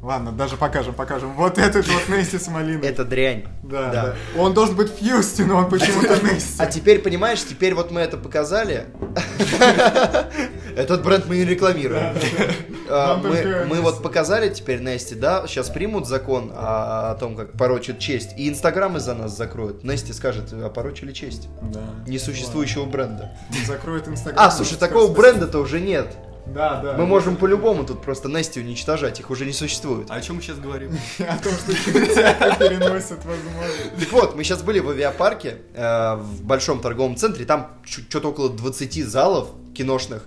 Ладно, 0.03 0.31
даже 0.31 0.57
покажем, 0.57 0.93
покажем. 0.93 1.33
Вот 1.33 1.57
этот 1.57 1.87
вот 1.87 2.07
Нести 2.17 2.37
с 2.37 2.47
малиной. 2.47 2.87
Это 2.87 3.03
дрянь. 3.03 3.45
Да, 3.63 3.91
Да. 3.91 3.91
да. 3.91 4.15
Он 4.41 4.53
должен 4.53 4.75
быть 4.75 4.89
Фьюсти, 4.91 5.41
но 5.43 5.57
он 5.57 5.69
почему-то 5.69 6.15
Нести. 6.33 6.53
А 6.59 6.65
теперь, 6.67 6.99
понимаешь, 6.99 7.43
теперь 7.43 7.73
вот 7.73 7.91
мы 7.91 8.01
это 8.01 8.15
показали. 8.17 8.85
Этот 10.77 11.03
бренд 11.03 11.25
мы 11.25 11.37
не 11.37 11.45
рекламируем. 11.45 12.15
Нам 12.89 13.21
мы, 13.67 13.81
вот 13.81 14.03
показали 14.03 14.49
теперь 14.49 14.79
Нести, 14.79 15.15
да, 15.15 15.45
сейчас 15.47 15.69
примут 15.69 16.07
закон 16.07 16.53
о, 16.55 17.11
о 17.11 17.15
том, 17.15 17.35
как 17.35 17.53
порочит 17.53 17.99
честь, 17.99 18.29
и 18.37 18.47
Инстаграм 18.47 18.95
из-за 18.95 19.13
нас 19.13 19.35
закроют. 19.35 19.83
Нести 19.83 20.13
скажет, 20.13 20.53
а 20.53 20.69
порочили 20.69 21.11
честь 21.11 21.49
Да. 21.63 21.81
несуществующего 22.05 22.85
бренда. 22.85 23.31
Ладно. 23.49 23.65
Закроет 23.65 24.07
Инстаграм. 24.07 24.45
А, 24.45 24.51
слушай, 24.51 24.77
такого 24.77 25.11
бренда-то 25.11 25.59
уже 25.59 25.81
нет. 25.81 26.15
Да, 26.45 26.79
да. 26.81 26.93
Мы 26.93 27.05
можем 27.05 27.35
по-любому 27.35 27.83
тут 27.83 28.01
просто 28.01 28.29
Нести 28.29 28.61
уничтожать, 28.61 29.19
их 29.19 29.29
уже 29.31 29.45
не 29.45 29.53
существует. 29.53 30.09
А 30.09 30.15
о 30.15 30.21
чем 30.21 30.37
мы 30.37 30.41
сейчас 30.41 30.59
говорим? 30.59 30.97
О 31.19 31.37
том, 31.39 31.53
что 31.53 31.73
переносят, 31.73 33.19
возможно. 33.25 33.73
Так 33.99 34.11
вот, 34.11 34.35
мы 34.35 34.43
сейчас 34.43 34.61
были 34.61 34.79
в 34.79 34.89
авиапарке, 34.89 35.57
э, 35.73 36.15
в 36.15 36.43
большом 36.43 36.79
торговом 36.79 37.17
центре, 37.17 37.45
там 37.45 37.71
что-то 37.83 38.29
около 38.29 38.49
20 38.49 39.05
залов 39.05 39.49
киношных. 39.75 40.23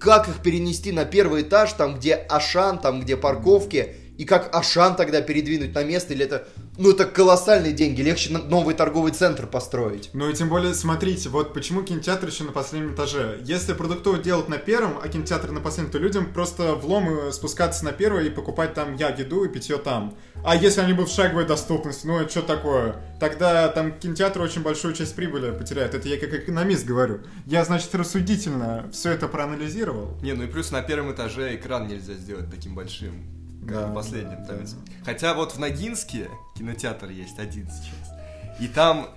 Как 0.00 0.28
их 0.28 0.40
перенести 0.40 0.92
на 0.92 1.04
первый 1.04 1.42
этаж, 1.42 1.74
там 1.74 1.96
где 1.96 2.14
Ашан, 2.14 2.78
там 2.78 3.02
где 3.02 3.18
парковки, 3.18 3.96
и 4.20 4.26
как 4.26 4.54
Ашан 4.54 4.96
тогда 4.96 5.22
передвинуть 5.22 5.74
на 5.74 5.82
место, 5.82 6.12
или 6.12 6.26
это, 6.26 6.46
ну 6.76 6.90
это 6.90 7.06
колоссальные 7.06 7.72
деньги, 7.72 8.02
легче 8.02 8.30
новый 8.30 8.74
торговый 8.74 9.12
центр 9.12 9.46
построить. 9.46 10.10
Ну 10.12 10.28
и 10.28 10.34
тем 10.34 10.50
более, 10.50 10.74
смотрите, 10.74 11.30
вот 11.30 11.54
почему 11.54 11.82
кинотеатр 11.82 12.28
еще 12.28 12.44
на 12.44 12.52
последнем 12.52 12.92
этаже. 12.94 13.40
Если 13.42 13.72
продуктовый 13.72 14.22
делать 14.22 14.50
на 14.50 14.58
первом, 14.58 14.98
а 15.02 15.08
кинотеатр 15.08 15.52
на 15.52 15.60
последнем, 15.60 15.90
то 15.90 15.96
людям 15.96 16.34
просто 16.34 16.74
влом 16.74 17.08
э, 17.08 17.32
спускаться 17.32 17.82
на 17.82 17.92
первый 17.92 18.26
и 18.26 18.30
покупать 18.30 18.74
там 18.74 18.94
я 18.96 19.08
еду 19.08 19.44
и 19.44 19.48
питье 19.48 19.78
там. 19.78 20.14
А 20.44 20.54
если 20.54 20.82
они 20.82 20.92
будут 20.92 21.08
в 21.08 21.14
шаговой 21.14 21.46
доступности, 21.46 22.06
ну 22.06 22.18
это 22.18 22.30
что 22.30 22.42
такое? 22.42 22.96
Тогда 23.20 23.68
там 23.68 23.98
кинотеатр 23.98 24.42
очень 24.42 24.60
большую 24.60 24.92
часть 24.92 25.16
прибыли 25.16 25.50
потеряет. 25.50 25.94
Это 25.94 26.06
я 26.08 26.18
как 26.18 26.34
экономист 26.34 26.84
говорю. 26.84 27.20
Я, 27.46 27.64
значит, 27.64 27.94
рассудительно 27.94 28.86
все 28.92 29.12
это 29.12 29.28
проанализировал. 29.28 30.18
Не, 30.20 30.34
ну 30.34 30.44
и 30.44 30.46
плюс 30.46 30.72
на 30.72 30.82
первом 30.82 31.10
этаже 31.10 31.56
экран 31.56 31.88
нельзя 31.88 32.12
сделать 32.12 32.50
таким 32.50 32.74
большим, 32.74 33.39
Да, 33.70 33.86
на 33.88 33.94
последнем. 33.94 34.44
там 34.46 34.58
да. 34.64 34.64
Хотя 35.04 35.34
вот 35.34 35.52
в 35.52 35.58
Ногинске 35.58 36.28
кинотеатр 36.56 37.08
есть 37.10 37.38
один 37.38 37.68
сейчас. 37.68 38.12
И 38.60 38.68
там 38.68 39.08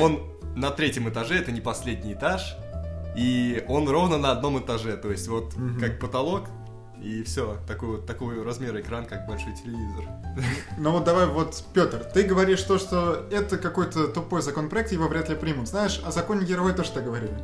он 0.00 0.22
на 0.56 0.70
третьем 0.70 1.08
этаже, 1.08 1.36
это 1.38 1.50
не 1.52 1.60
последний 1.60 2.12
этаж, 2.14 2.56
и 3.16 3.64
он 3.68 3.88
ровно 3.88 4.18
на 4.18 4.30
одном 4.32 4.58
этаже. 4.58 4.96
То 4.96 5.10
есть 5.10 5.28
вот 5.28 5.56
Мгм. 5.56 5.80
как 5.80 5.98
потолок, 5.98 6.48
и 7.02 7.22
все, 7.24 7.58
такой 7.68 7.88
вот 7.96 8.06
такой 8.06 8.42
размер 8.42 8.80
экран, 8.80 9.04
как 9.04 9.26
большой 9.26 9.52
телевизор. 9.54 10.04
Ну 10.78 10.90
вот 10.92 11.04
давай 11.04 11.26
вот, 11.26 11.62
Петр, 11.74 11.98
ты 12.04 12.22
говоришь 12.22 12.62
то, 12.62 12.78
что 12.78 13.26
это 13.30 13.58
какой-то 13.58 14.08
тупой 14.08 14.42
законопроект, 14.42 14.90
его 14.92 15.06
вряд 15.08 15.28
ли 15.28 15.34
примут. 15.36 15.68
Знаешь, 15.68 16.00
о 16.04 16.10
законе 16.12 16.44
героя 16.46 16.72
тоже 16.72 16.92
так 16.92 17.04
говорили. 17.04 17.34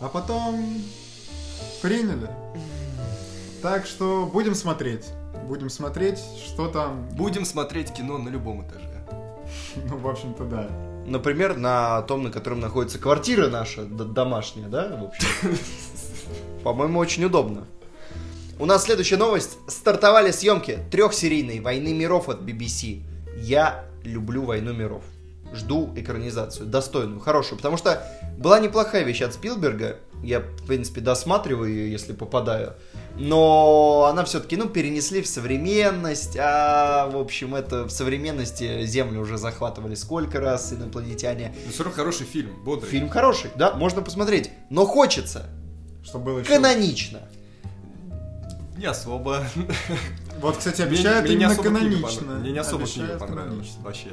А 0.00 0.08
потом 0.08 0.82
приняли. 1.82 2.28
Так 3.62 3.86
что 3.86 4.28
будем 4.30 4.54
смотреть. 4.54 5.06
Будем 5.46 5.68
смотреть, 5.68 6.18
что 6.46 6.68
там. 6.68 7.06
Будем 7.10 7.44
смотреть 7.44 7.92
кино 7.92 8.18
на 8.18 8.28
любом 8.28 8.66
этаже. 8.66 8.90
Ну, 9.88 9.98
в 9.98 10.08
общем-то, 10.08 10.44
да. 10.44 10.68
Например, 11.06 11.56
на 11.56 12.00
том, 12.02 12.22
на 12.24 12.30
котором 12.30 12.60
находится 12.60 12.98
квартира 12.98 13.48
наша, 13.48 13.84
домашняя, 13.84 14.68
да, 14.68 14.96
в 14.96 15.04
общем. 15.04 15.26
По-моему, 16.64 16.98
очень 16.98 17.24
удобно. 17.24 17.66
У 18.58 18.64
нас 18.64 18.84
следующая 18.84 19.16
новость. 19.16 19.58
Стартовали 19.68 20.30
съемки 20.30 20.78
трехсерийной 20.90 21.60
«Войны 21.60 21.92
миров» 21.92 22.28
от 22.28 22.40
BBC. 22.40 23.02
Я 23.36 23.84
люблю 24.02 24.44
«Войну 24.44 24.72
миров». 24.72 25.02
Жду 25.52 25.92
экранизацию, 25.94 26.66
достойную, 26.66 27.20
хорошую, 27.20 27.58
потому 27.58 27.76
что 27.76 28.02
была 28.38 28.58
неплохая 28.60 29.04
вещь 29.04 29.22
от 29.22 29.34
Спилберга. 29.34 29.98
Я, 30.22 30.40
в 30.40 30.66
принципе, 30.66 31.00
досматриваю 31.00 31.70
ее, 31.70 31.92
если 31.92 32.12
попадаю. 32.12 32.74
Но 33.16 34.06
она 34.10 34.24
все-таки, 34.24 34.56
ну, 34.56 34.68
перенесли 34.68 35.22
в 35.22 35.26
современность, 35.28 36.36
а, 36.36 37.08
в 37.10 37.16
общем, 37.16 37.54
это 37.54 37.84
в 37.84 37.90
современности 37.90 38.84
Землю 38.86 39.20
уже 39.20 39.38
захватывали 39.38 39.94
сколько 39.94 40.40
раз 40.40 40.72
инопланетяне. 40.72 41.54
Но 41.64 41.70
все 41.72 41.84
равно 41.84 41.96
хороший 41.96 42.26
фильм, 42.26 42.50
бодрый. 42.64 42.90
Фильм 42.90 43.08
хороший, 43.08 43.50
да, 43.54 43.74
можно 43.74 44.02
посмотреть, 44.02 44.50
но 44.68 44.84
хочется 44.84 45.46
Что 46.04 46.18
было 46.18 46.40
еще. 46.40 46.48
канонично. 46.48 47.20
Не 48.76 48.86
особо. 48.86 49.44
Вот, 50.40 50.56
кстати, 50.56 50.82
Мне- 50.82 50.90
обещают 50.90 51.26
мне 51.26 51.36
не 51.36 51.42
именно 51.44 51.52
особо 51.52 51.68
книга 51.78 51.84
канонично. 51.96 52.32
Мне 52.34 52.50
не 52.50 52.58
особо 52.58 52.86
книга 52.86 53.02
Обещают 53.02 53.20
понравилась. 53.20 53.50
канонично. 53.76 53.82
Вообще. 53.84 54.10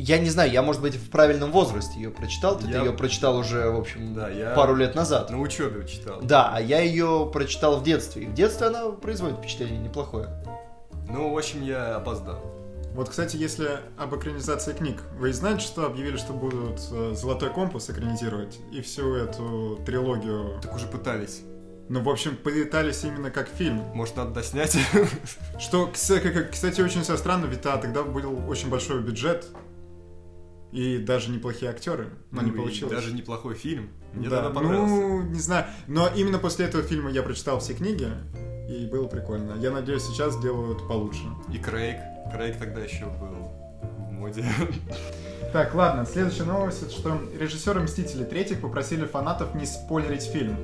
Я 0.00 0.18
не 0.18 0.30
знаю, 0.30 0.50
я, 0.52 0.62
может 0.62 0.80
быть, 0.80 0.94
в 0.94 1.10
правильном 1.10 1.50
возрасте 1.50 1.96
ее 1.96 2.10
прочитал, 2.10 2.56
ты 2.56 2.68
Я- 2.68 2.78
ее 2.84 2.92
прочитал 2.92 3.36
уже, 3.36 3.68
в 3.68 3.76
общем, 3.80 4.14
Да, 4.14 4.28
я 4.28 4.50
пару 4.54 4.76
лет 4.76 4.94
назад. 4.94 5.28
на 5.30 5.40
учебе 5.40 5.86
читал. 5.88 6.20
Да, 6.22 6.50
а 6.54 6.60
я 6.60 6.80
ее 6.80 7.28
прочитал 7.32 7.78
в 7.80 7.82
детстве. 7.82 8.22
И 8.22 8.26
в 8.26 8.32
детстве 8.34 8.68
она 8.68 8.90
производит 8.90 9.38
впечатление 9.38 9.78
неплохое. 9.78 10.28
Ну, 11.10 11.32
в 11.34 11.36
общем, 11.36 11.62
я 11.62 11.96
опоздал. 11.96 12.38
Вот, 12.94 13.08
кстати, 13.08 13.36
если 13.36 13.80
об 13.96 14.14
экранизации 14.14 14.72
книг. 14.72 15.02
Вы 15.18 15.32
знаете, 15.32 15.60
что 15.60 15.84
объявили, 15.86 16.16
что 16.16 16.32
будут 16.32 16.80
э, 16.92 17.14
«Золотой 17.16 17.50
компас» 17.50 17.90
экранизировать? 17.90 18.58
И 18.72 18.80
всю 18.82 19.14
эту 19.16 19.80
трилогию. 19.84 20.60
Так 20.62 20.74
уже 20.76 20.86
пытались. 20.86 21.40
Ну, 21.88 22.02
в 22.02 22.08
общем, 22.08 22.36
пытались 22.36 23.02
именно 23.04 23.30
как 23.30 23.48
фильм. 23.48 23.78
Может, 23.94 24.16
надо 24.16 24.30
доснять? 24.32 24.76
Что, 25.58 25.86
кстати, 25.88 26.80
очень 26.80 27.02
все 27.02 27.16
странно, 27.16 27.46
ведь 27.46 27.64
а, 27.66 27.78
тогда 27.78 28.02
был 28.02 28.48
очень 28.48 28.68
большой 28.68 29.00
бюджет. 29.02 29.46
И 30.72 30.98
даже 30.98 31.30
неплохие 31.30 31.70
актеры, 31.70 32.10
но 32.30 32.42
не 32.42 32.50
Ну 32.50 32.54
и 32.54 32.58
получилось. 32.58 32.92
Даже 32.92 33.12
неплохой 33.14 33.54
фильм. 33.54 33.90
Мне 34.12 34.28
да, 34.28 34.42
тогда 34.42 34.60
понравился. 34.60 34.94
ну, 34.94 35.22
не 35.22 35.40
знаю. 35.40 35.66
Но 35.86 36.08
именно 36.08 36.38
после 36.38 36.66
этого 36.66 36.82
фильма 36.82 37.10
я 37.10 37.22
прочитал 37.22 37.60
все 37.60 37.74
книги, 37.74 38.08
и 38.68 38.86
было 38.86 39.06
прикольно. 39.06 39.54
Я 39.60 39.70
надеюсь, 39.70 40.02
сейчас 40.02 40.34
сделают 40.34 40.86
получше. 40.86 41.24
И 41.52 41.58
Крейг. 41.58 41.96
Крейг 42.32 42.58
тогда 42.58 42.82
еще 42.82 43.06
был 43.06 43.50
в 43.80 44.12
моде. 44.12 44.44
Так, 45.50 45.74
ладно, 45.74 46.04
следующая 46.04 46.44
новость, 46.44 46.82
это 46.82 46.90
что 46.90 47.18
режиссеры 47.40 47.80
«Мстителей» 47.80 48.26
третьих 48.26 48.60
попросили 48.60 49.06
фанатов 49.06 49.54
не 49.54 49.64
спойлерить 49.64 50.24
фильм. 50.24 50.58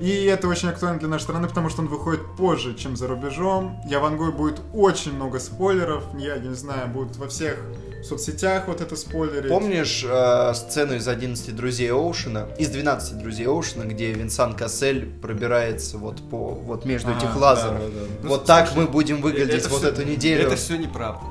И 0.00 0.24
это 0.24 0.48
очень 0.48 0.70
актуально 0.70 0.98
для 0.98 1.08
нашей 1.08 1.24
страны, 1.24 1.46
потому 1.46 1.68
что 1.68 1.82
он 1.82 1.88
выходит 1.88 2.22
позже, 2.36 2.74
чем 2.74 2.96
за 2.96 3.06
рубежом. 3.06 3.80
Я 3.86 4.00
вангую, 4.00 4.32
будет 4.32 4.62
очень 4.72 5.12
много 5.12 5.38
спойлеров. 5.38 6.04
Я 6.18 6.38
не 6.38 6.54
знаю, 6.54 6.88
будут 6.88 7.16
во 7.16 7.28
всех 7.28 7.58
соцсетях 8.04 8.68
вот 8.68 8.80
это 8.80 8.96
спойлерить. 8.96 9.48
Помнишь 9.48 10.04
э, 10.08 10.52
сцену 10.54 10.94
из 10.94 11.08
11 11.08 11.54
друзей 11.56 11.90
Оушена, 11.92 12.48
из 12.58 12.68
12 12.68 13.18
друзей 13.18 13.46
Оушена, 13.46 13.84
где 13.84 14.12
Винсан 14.12 14.54
Кассель 14.54 15.06
пробирается 15.20 15.98
вот 15.98 16.16
по 16.30 16.50
вот 16.50 16.84
между 16.84 17.10
Ага, 17.10 17.18
этих 17.18 17.36
лазеров? 17.36 17.78
да, 17.80 17.86
да, 17.86 18.00
да. 18.00 18.06
Ну, 18.22 18.28
вот 18.28 18.44
так 18.44 18.68
слушай, 18.68 18.84
мы 18.86 18.90
будем 18.92 19.20
выглядеть 19.22 19.60
Это 19.62 19.68
вот 19.70 19.80
всё- 19.80 19.88
эту 19.88 20.04
неделю. 20.04 20.46
Это 20.46 20.56
все 20.56 20.76
неправда. 20.76 21.24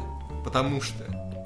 Потому 0.44 0.82
что 0.82 1.04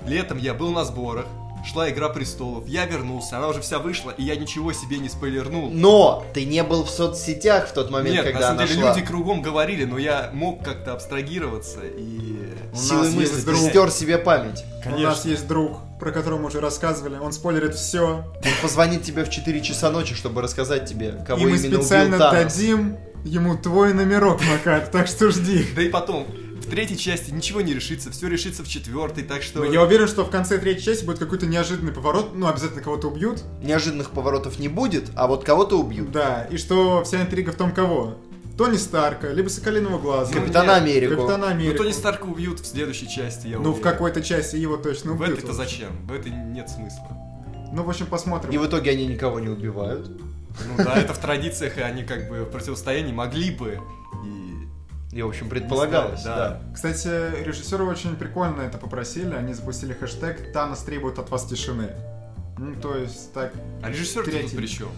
летом 0.07 0.38
я 0.38 0.53
был 0.53 0.72
на 0.72 0.86
сборах, 0.86 1.25
шла 1.66 1.90
Игра 1.90 2.10
Престолов, 2.10 2.68
я 2.68 2.86
вернулся, 2.86 3.38
она 3.38 3.48
уже 3.48 3.62
вся 3.62 3.80
вышла, 3.80 4.12
и 4.12 4.24
я 4.24 4.36
ничего 4.36 4.74
себе 4.74 4.98
не 4.98 5.10
спойлернул. 5.10 5.70
Но 5.70 6.26
ты 6.34 6.46
не 6.46 6.64
был 6.64 6.84
в 6.84 6.90
соцсетях 6.90 7.70
в 7.70 7.74
тот 7.74 7.90
момент, 7.90 8.16
Нет, 8.16 8.26
когда 8.26 8.40
на 8.40 8.46
самом 8.48 8.60
она 8.60 8.68
деле 8.68 8.82
шла. 8.82 8.94
люди 8.94 9.06
кругом 9.06 9.42
говорили, 9.42 9.86
но 9.86 9.98
я 9.98 10.30
мог 10.34 10.64
как-то 10.64 10.94
абстрагироваться 10.94 11.82
и... 11.86 12.38
Нас 12.72 13.14
мысли, 13.14 13.42
ты 13.42 13.56
стер 13.56 13.92
себе 13.92 14.18
память. 14.18 14.64
У 14.86 15.00
нас 15.00 15.26
есть 15.26 15.48
друг, 15.48 15.80
про 16.00 16.12
которого 16.12 16.40
мы 16.40 16.48
уже 16.48 16.60
рассказывали. 16.62 17.18
Он 17.18 17.32
спойлерит 17.32 17.76
все. 17.76 18.24
Он 18.36 18.52
позвонит 18.62 19.04
тебе 19.04 19.24
в 19.24 19.30
4 19.30 19.62
часа 19.62 19.90
ночи, 19.90 20.14
чтобы 20.16 20.42
рассказать 20.42 20.86
тебе, 20.88 21.16
кого 21.26 21.42
И 21.42 21.46
мы 21.46 21.58
именно 21.58 21.82
специально 21.82 22.16
убил 22.16 22.30
Танос. 22.30 22.54
дадим 22.54 22.98
ему 23.26 23.58
твой 23.58 23.94
номерок, 23.94 24.42
Макар. 24.46 24.88
Так 24.88 25.08
что 25.08 25.32
жди. 25.32 25.66
Да 25.76 25.82
и 25.82 25.90
потом, 25.90 26.28
в 26.68 26.70
третьей 26.70 26.98
части 26.98 27.32
ничего 27.32 27.62
не 27.62 27.74
решится, 27.74 28.12
все 28.12 28.28
решится 28.28 28.64
в 28.64 28.68
четвертой, 28.68 29.24
так 29.24 29.42
что... 29.42 29.60
Но 29.60 29.66
я 29.66 29.82
уверен, 29.82 30.08
что 30.08 30.24
в 30.26 30.30
конце 30.30 30.58
третьей 30.58 30.84
части 30.84 31.06
будет 31.06 31.20
какой-то 31.20 31.46
неожиданный 31.46 31.94
поворот. 31.94 32.32
Ну, 32.36 32.48
обязательно 32.48 32.82
кого-то 32.82 33.08
убьют. 33.08 33.44
Неожиданных 33.64 34.12
поворотов 34.12 34.60
не 34.60 34.68
будет, 34.68 35.10
а 35.16 35.28
вот 35.28 35.44
кого-то 35.44 35.80
убьют. 35.80 36.12
Да, 36.12 36.46
и 36.52 36.58
что 36.58 37.04
вся 37.04 37.22
интрига 37.22 37.52
в 37.52 37.56
том, 37.56 37.72
кого? 37.72 38.18
Тони 38.58 38.78
Старка, 38.78 39.32
либо 39.32 39.50
Соколиного 39.50 40.00
Глаза. 40.00 40.34
Капитана 40.34 40.80
нет, 40.80 40.82
Америку. 40.82 41.16
Капитана 41.16 41.46
Ну, 41.46 41.52
Америку. 41.52 41.78
Тони 41.78 41.92
Старка 41.92 42.26
убьют 42.26 42.60
в 42.60 42.66
следующей 42.66 43.08
части, 43.08 43.48
я 43.48 43.58
Ну, 43.58 43.66
в 43.66 43.68
уверен. 43.68 43.84
какой-то 43.84 44.22
части 44.22 44.56
его 44.56 44.78
точно 44.78 45.12
В 45.14 45.22
убьют. 45.22 45.38
этой-то 45.40 45.54
зачем? 45.54 45.90
В 46.08 46.12
этой 46.14 46.32
нет 46.32 46.68
смысла. 46.70 47.08
Ну, 47.72 47.84
в 47.84 47.90
общем, 47.90 48.08
посмотрим. 48.08 48.52
И 48.52 48.58
в 48.58 48.66
итоге 48.66 48.92
они 48.92 49.06
никого 49.06 49.40
не 49.40 49.50
убивают. 49.50 50.10
Ну 50.10 50.84
да, 50.84 50.98
это 50.98 51.14
в 51.14 51.20
традициях, 51.20 51.78
и 51.78 51.82
они 51.82 52.04
как 52.04 52.30
бы 52.30 52.46
в 52.46 52.50
противостоянии 52.50 53.12
могли 53.14 53.52
бы. 53.52 53.80
И, 55.18 55.22
в 55.24 55.28
общем, 55.28 55.50
предполагалось, 55.50 56.22
Да. 56.22 56.36
да. 56.36 56.60
Кстати, 56.76 57.08
режиссеры 57.44 57.84
очень 57.86 58.16
прикольно 58.16 58.62
это 58.62 58.78
попросили. 58.78 59.34
Они 59.34 59.52
запустили 59.56 59.94
хэштег 59.94 60.54
«Танос 60.54 60.84
требует 60.84 61.18
от 61.18 61.32
вас 61.32 61.46
тишины». 61.46 61.90
Ну, 62.60 62.76
то 62.80 62.96
есть, 62.96 63.34
так, 63.34 63.52
А 63.82 63.90
режиссер 63.90 64.24
тут 64.26 64.52
при 64.56 64.68
чем? 64.68 64.90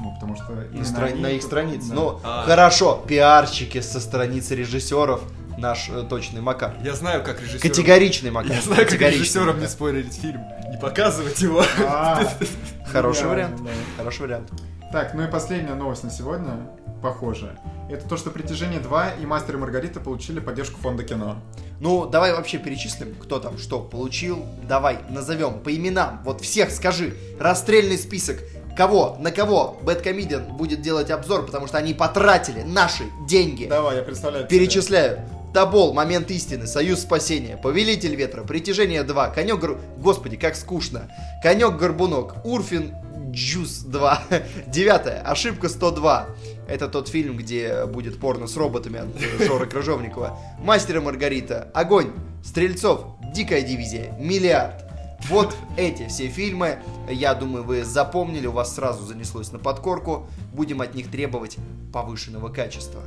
ну, 0.00 0.14
потому 0.14 0.34
что... 0.36 0.52
На, 0.52 0.62
именно 0.62 0.82
стра- 0.82 1.04
они 1.12 1.20
на 1.20 1.26
их 1.32 1.42
странице. 1.42 1.90
да. 1.90 1.94
Ну, 1.94 2.20
А. 2.24 2.44
хорошо, 2.46 3.04
пиарщики 3.06 3.82
со 3.82 4.00
страницы 4.00 4.54
режиссеров, 4.56 5.20
наш 5.58 5.90
э, 5.90 6.04
точный 6.08 6.40
Макар. 6.40 6.74
Я 6.82 6.94
знаю, 6.94 7.22
как 7.22 7.42
режиссер... 7.42 7.60
Категоричный 7.60 8.30
Макар. 8.30 8.52
Я 8.52 8.62
знаю, 8.62 8.86
как 8.88 8.98
режиссерам 8.98 9.48
Макар. 9.48 9.60
не 9.60 9.68
спойлерить 9.68 10.14
фильм, 10.14 10.40
не 10.70 10.78
показывать 10.78 11.38
его. 11.42 11.62
А, 11.86 12.22
Хороший 12.90 13.24
да, 13.24 13.28
вариант. 13.28 13.62
да. 13.62 13.70
Хороший 13.98 14.22
вариант. 14.22 14.50
Так, 14.90 15.12
ну 15.12 15.22
и 15.22 15.30
последняя 15.30 15.74
новость 15.74 16.02
на 16.04 16.10
сегодня, 16.10 16.66
похожая. 17.02 17.58
Это 17.90 18.06
то, 18.06 18.16
что 18.16 18.30
«Притяжение 18.30 18.80
2» 18.80 19.22
и 19.22 19.26
«Мастер 19.26 19.54
и 19.54 19.58
Маргарита» 19.58 20.00
получили 20.00 20.40
поддержку 20.40 20.78
фонда 20.80 21.04
кино. 21.04 21.36
Ну, 21.80 22.06
давай 22.06 22.32
вообще 22.32 22.58
перечислим, 22.58 23.14
кто 23.14 23.38
там 23.38 23.56
что 23.58 23.80
получил. 23.80 24.44
Давай, 24.68 24.98
назовем 25.08 25.60
по 25.60 25.74
именам. 25.74 26.20
Вот 26.24 26.40
всех 26.40 26.70
скажи. 26.70 27.14
Расстрельный 27.38 27.96
список. 27.96 28.38
Кого, 28.76 29.16
на 29.18 29.32
кого 29.32 29.78
Бэткомедиан 29.82 30.56
будет 30.56 30.82
делать 30.82 31.10
обзор, 31.10 31.46
потому 31.46 31.66
что 31.66 31.78
они 31.78 31.94
потратили 31.94 32.62
наши 32.62 33.04
деньги. 33.26 33.66
Давай, 33.66 33.96
я 33.96 34.02
представляю. 34.02 34.46
Перечисляю. 34.46 35.20
Тобол, 35.54 35.94
Момент 35.94 36.30
истины, 36.30 36.66
Союз 36.66 37.00
спасения, 37.00 37.56
Повелитель 37.56 38.14
ветра, 38.14 38.42
Притяжение 38.42 39.02
2, 39.02 39.30
Конек 39.30 39.58
Гор... 39.58 39.80
Господи, 39.96 40.36
как 40.36 40.56
скучно. 40.56 41.10
Конек 41.42 41.76
Горбунок, 41.76 42.44
Урфин 42.44 42.94
Джус 43.30 43.78
2. 43.80 44.22
Девятое, 44.66 45.22
Ошибка 45.22 45.68
102. 45.68 46.26
Это 46.68 46.88
тот 46.88 47.08
фильм, 47.08 47.36
где 47.36 47.86
будет 47.86 48.20
порно 48.20 48.46
с 48.46 48.56
роботами 48.56 48.98
от 49.00 49.08
э, 49.16 49.46
Жоры 49.46 49.66
Крыжовникова. 49.66 50.38
Мастер 50.60 50.98
и 50.98 51.00
Маргарита, 51.00 51.70
Огонь, 51.72 52.10
Стрельцов, 52.44 53.00
Дикая 53.34 53.62
дивизия, 53.62 54.14
Миллиард. 54.18 54.84
Вот 55.28 55.56
эти 55.76 56.06
все 56.08 56.28
фильмы, 56.28 56.78
я 57.10 57.34
думаю, 57.34 57.64
вы 57.64 57.84
запомнили, 57.84 58.46
у 58.46 58.52
вас 58.52 58.74
сразу 58.74 59.04
занеслось 59.04 59.50
на 59.50 59.58
подкорку. 59.58 60.28
Будем 60.52 60.82
от 60.82 60.94
них 60.94 61.10
требовать 61.10 61.56
повышенного 61.92 62.50
качества. 62.50 63.02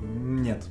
Нет. 0.00 0.62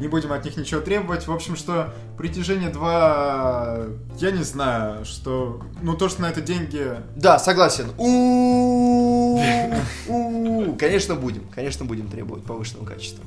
Не 0.00 0.06
будем 0.06 0.32
от 0.32 0.44
них 0.44 0.56
ничего 0.56 0.80
требовать. 0.80 1.26
В 1.26 1.32
общем, 1.32 1.56
что 1.56 1.92
«Притяжение 2.16 2.70
2», 2.70 4.18
я 4.18 4.30
не 4.30 4.44
знаю, 4.44 5.04
что... 5.04 5.60
Ну, 5.82 5.96
то, 5.96 6.08
что 6.08 6.22
на 6.22 6.30
это 6.30 6.40
деньги... 6.40 7.02
Да, 7.16 7.38
согласен. 7.38 7.86
У-у-у. 7.98 9.17
Конечно, 10.78 11.14
будем. 11.14 11.42
Конечно, 11.54 11.84
будем 11.84 12.08
требовать 12.08 12.44
повышенного 12.44 12.86
качества. 12.86 13.24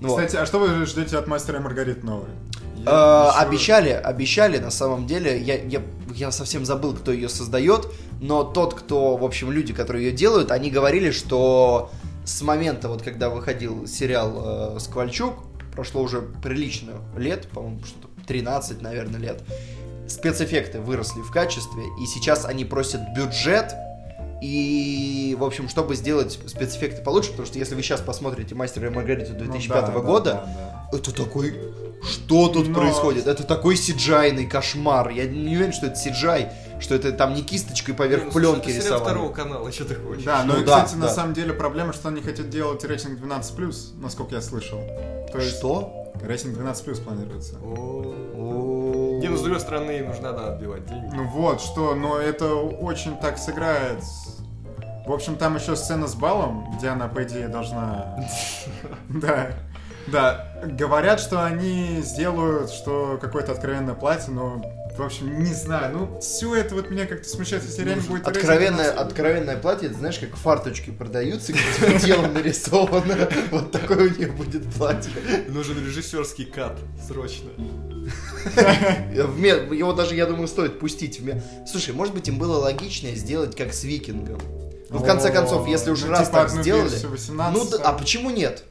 Ну. 0.00 0.08
Кстати, 0.08 0.36
а 0.36 0.46
что 0.46 0.58
вы 0.58 0.84
ждете 0.86 1.16
от 1.16 1.26
«Мастера 1.26 1.58
и 1.58 1.62
Маргариты» 1.62 2.04
новой? 2.04 2.28
Еще- 2.76 2.90
Обещали, 3.38 3.90
обещали, 3.90 4.58
на 4.58 4.70
самом 4.70 5.06
деле, 5.06 5.40
я, 5.40 5.62
я, 5.62 5.80
я 6.14 6.30
совсем 6.30 6.64
забыл, 6.66 6.94
кто 6.94 7.12
ее 7.12 7.28
создает, 7.28 7.88
но 8.20 8.44
тот, 8.44 8.74
кто, 8.74 9.16
в 9.16 9.24
общем, 9.24 9.50
люди, 9.50 9.72
которые 9.72 10.06
ее 10.08 10.12
делают, 10.12 10.50
они 10.50 10.70
говорили, 10.70 11.10
что 11.10 11.90
с 12.26 12.42
момента, 12.42 12.88
вот 12.88 13.02
когда 13.02 13.30
выходил 13.30 13.86
сериал 13.86 14.76
э, 14.76 14.80
«Сквальчук», 14.80 15.34
прошло 15.74 16.02
уже 16.02 16.20
прилично 16.20 16.92
лет, 17.16 17.48
по-моему, 17.48 17.80
что-то 17.84 18.08
13, 18.26 18.82
наверное, 18.82 19.20
лет, 19.20 19.42
спецэффекты 20.08 20.80
выросли 20.80 21.20
в 21.20 21.30
качестве, 21.30 21.82
и 22.02 22.06
сейчас 22.06 22.44
они 22.44 22.64
просят 22.66 23.00
бюджет, 23.16 23.74
и, 24.46 25.34
в 25.38 25.42
общем, 25.42 25.70
чтобы 25.70 25.94
сделать 25.96 26.38
спецэффекты 26.46 27.00
получше, 27.02 27.30
потому 27.30 27.46
что 27.46 27.58
если 27.58 27.74
вы 27.74 27.80
сейчас 27.80 28.02
посмотрите 28.02 28.54
«Мастера 28.54 28.88
и 28.88 28.90
Маргариту» 28.90 29.32
Ну 29.32 29.38
2005 29.38 29.86
да, 29.86 29.90
да, 29.90 29.98
года, 30.00 30.32
да, 30.46 30.88
да. 30.92 30.98
это 30.98 31.14
такой... 31.14 31.54
Что 32.02 32.48
тут 32.48 32.68
Но- 32.68 32.78
происходит? 32.80 33.26
Это 33.26 33.44
такой 33.44 33.76
сиджайный 33.76 34.46
кошмар. 34.46 35.08
Я 35.08 35.24
не 35.24 35.56
уверен, 35.56 35.72
что 35.72 35.86
это 35.86 35.96
сиджай, 35.96 36.52
что 36.78 36.94
это 36.94 37.12
там 37.12 37.32
не 37.32 37.40
кисточкой 37.42 37.94
поверх 37.94 38.24
Ну, 38.26 38.32
пленки 38.32 38.68
это 38.68 38.72
сериал 38.72 38.84
рисовали. 38.98 39.02
второго 39.04 39.32
канала, 39.32 39.72
что 39.72 39.84
ты 39.86 39.94
хочешь? 39.94 40.24
Да, 40.24 40.44
ну, 40.44 40.52
Ну 40.52 40.60
и, 40.60 40.64
да, 40.66 40.84
кстати, 40.84 41.00
на 41.00 41.06
да. 41.06 41.14
самом 41.14 41.32
деле 41.32 41.54
проблема, 41.54 41.94
что 41.94 42.10
они 42.10 42.20
хотят 42.20 42.50
делать 42.50 42.84
рейтинг 42.84 43.18
12+, 43.18 43.98
насколько 44.02 44.34
я 44.34 44.42
слышал. 44.42 44.78
То 45.32 45.38
есть 45.38 45.56
Что? 45.56 46.12
рейтинг 46.22 46.58
12+, 46.58 47.02
планируется. 47.02 47.54
Не, 47.54 49.28
ну 49.28 49.36
с 49.38 49.40
другой 49.40 49.60
стороны, 49.60 50.12
же 50.14 50.20
надо 50.20 50.52
отбивать 50.52 50.84
деньги. 50.84 51.10
Ну 51.14 51.26
вот, 51.28 51.62
что, 51.62 51.94
но 51.94 52.18
это 52.18 52.54
очень 52.54 53.16
так 53.16 53.38
сыграет. 53.38 54.04
В 55.06 55.12
общем, 55.12 55.36
там 55.36 55.56
еще 55.56 55.76
сцена 55.76 56.06
с 56.06 56.14
балом, 56.14 56.74
где 56.76 56.88
она, 56.88 57.08
по 57.08 57.22
идее, 57.24 57.48
должна... 57.48 58.16
Да. 59.08 59.50
Да. 60.06 60.46
Говорят, 60.64 61.20
что 61.20 61.44
они 61.44 62.00
сделают, 62.02 62.70
что 62.70 63.18
какое-то 63.20 63.52
откровенное 63.52 63.94
платье, 63.94 64.32
но... 64.32 64.62
В 64.96 65.02
общем, 65.02 65.42
не 65.42 65.52
знаю. 65.52 65.92
Ну, 65.92 66.20
все 66.20 66.54
это 66.54 66.76
вот 66.76 66.88
меня 66.88 67.06
как-то 67.06 67.28
смущает, 67.28 67.64
если 67.64 67.82
реально 67.82 68.04
будет 68.04 68.28
рейтинг 68.28 68.44
Откровенное, 68.44 68.92
12+. 68.92 68.94
откровенное 68.94 69.56
платье, 69.56 69.88
это 69.88 69.98
знаешь, 69.98 70.20
как 70.20 70.36
фарточки 70.36 70.90
продаются, 70.90 71.52
где 71.52 71.98
тело 71.98 72.28
нарисовано. 72.28 73.28
Вот 73.50 73.72
такое 73.72 74.08
у 74.08 74.16
нее 74.16 74.30
будет 74.30 74.72
платье. 74.72 75.10
Нужен 75.48 75.84
режиссерский 75.84 76.44
кат, 76.44 76.78
срочно. 77.08 77.50
Его 79.12 79.92
даже, 79.94 80.14
я 80.14 80.26
думаю, 80.26 80.46
стоит 80.46 80.78
пустить 80.78 81.20
Слушай, 81.66 81.92
может 81.92 82.14
быть, 82.14 82.28
им 82.28 82.38
было 82.38 82.58
логичнее 82.58 83.16
сделать 83.16 83.56
как 83.56 83.74
с 83.74 83.82
Викингом. 83.82 84.40
Ну, 84.90 84.98
в 84.98 85.04
конце 85.04 85.30
концов, 85.32 85.66
если 85.66 85.90
уже 85.90 86.08
раз 86.08 86.26
типа 86.26 86.32
так 86.32 86.48
одну 86.50 86.62
сделали... 86.62 86.98
Ну, 87.02 87.08
18. 87.10 87.70
да, 87.70 87.76
а 87.84 87.92
почему 87.92 88.30
нет? 88.30 88.64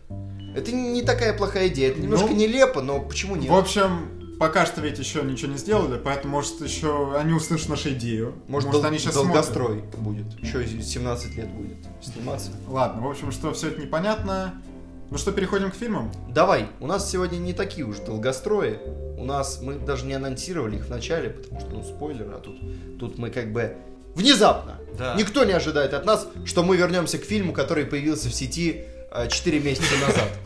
Это 0.55 0.71
не 0.71 1.01
такая 1.01 1.33
плохая 1.33 1.67
идея. 1.67 1.91
Это 1.91 2.01
немножко 2.01 2.27
Ну, 2.27 2.35
нелепо, 2.35 2.81
но 2.81 2.99
почему 3.01 3.35
нет? 3.35 3.49
В 3.49 3.55
общем, 3.55 4.37
пока 4.39 4.65
что 4.65 4.81
ведь 4.81 4.99
еще 4.99 5.23
ничего 5.23 5.51
не 5.51 5.57
сделали, 5.57 5.99
поэтому, 6.03 6.33
может, 6.33 6.61
еще 6.61 7.15
они 7.17 7.33
услышат 7.33 7.69
нашу 7.69 7.89
идею. 7.89 8.35
Может, 8.47 8.69
дол- 8.71 8.85
они 8.85 8.99
сейчас 8.99 9.15
долгострой 9.15 9.83
будет. 9.97 10.27
Еще 10.39 10.65
17 10.67 11.35
лет 11.35 11.49
будет 11.49 11.77
сниматься. 12.01 12.51
Ладно, 12.67 13.01
в 13.01 13.09
общем, 13.09 13.31
что 13.31 13.51
все 13.53 13.69
это 13.69 13.81
непонятно. 13.81 14.61
Ну 15.09 15.17
что, 15.17 15.31
переходим 15.31 15.69
к 15.69 15.75
фильмам? 15.75 16.11
Давай, 16.29 16.67
у 16.79 16.87
нас 16.87 17.09
сегодня 17.09 17.37
не 17.37 17.53
такие 17.53 17.85
уж 17.85 17.97
долгострои. 17.99 18.79
У 19.17 19.23
нас, 19.25 19.59
мы 19.61 19.75
даже 19.75 20.05
не 20.05 20.13
анонсировали 20.13 20.77
их 20.77 20.85
в 20.85 20.89
начале, 20.89 21.29
потому 21.29 21.59
что, 21.59 21.69
ну, 21.69 21.83
спойлеры, 21.83 22.31
а 22.31 22.39
тут, 22.39 22.55
тут 22.99 23.17
мы 23.19 23.29
как 23.29 23.53
бы 23.53 23.75
внезапно. 24.15 24.77
Да. 24.97 25.15
Никто 25.15 25.43
не 25.43 25.53
ожидает 25.53 25.93
от 25.93 26.05
нас, 26.05 26.27
что 26.45 26.63
мы 26.63 26.77
вернемся 26.77 27.17
к 27.17 27.23
фильму, 27.23 27.53
который 27.53 27.85
появился 27.85 28.29
в 28.29 28.33
сети 28.33 28.85
э, 29.11 29.27
4 29.27 29.59
месяца 29.59 29.95
назад. 30.05 30.29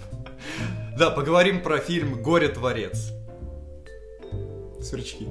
Да, 0.97 1.11
поговорим 1.11 1.61
про 1.61 1.77
фильм 1.77 2.23
«Горе-творец». 2.23 3.11
Сверчки. 4.81 5.27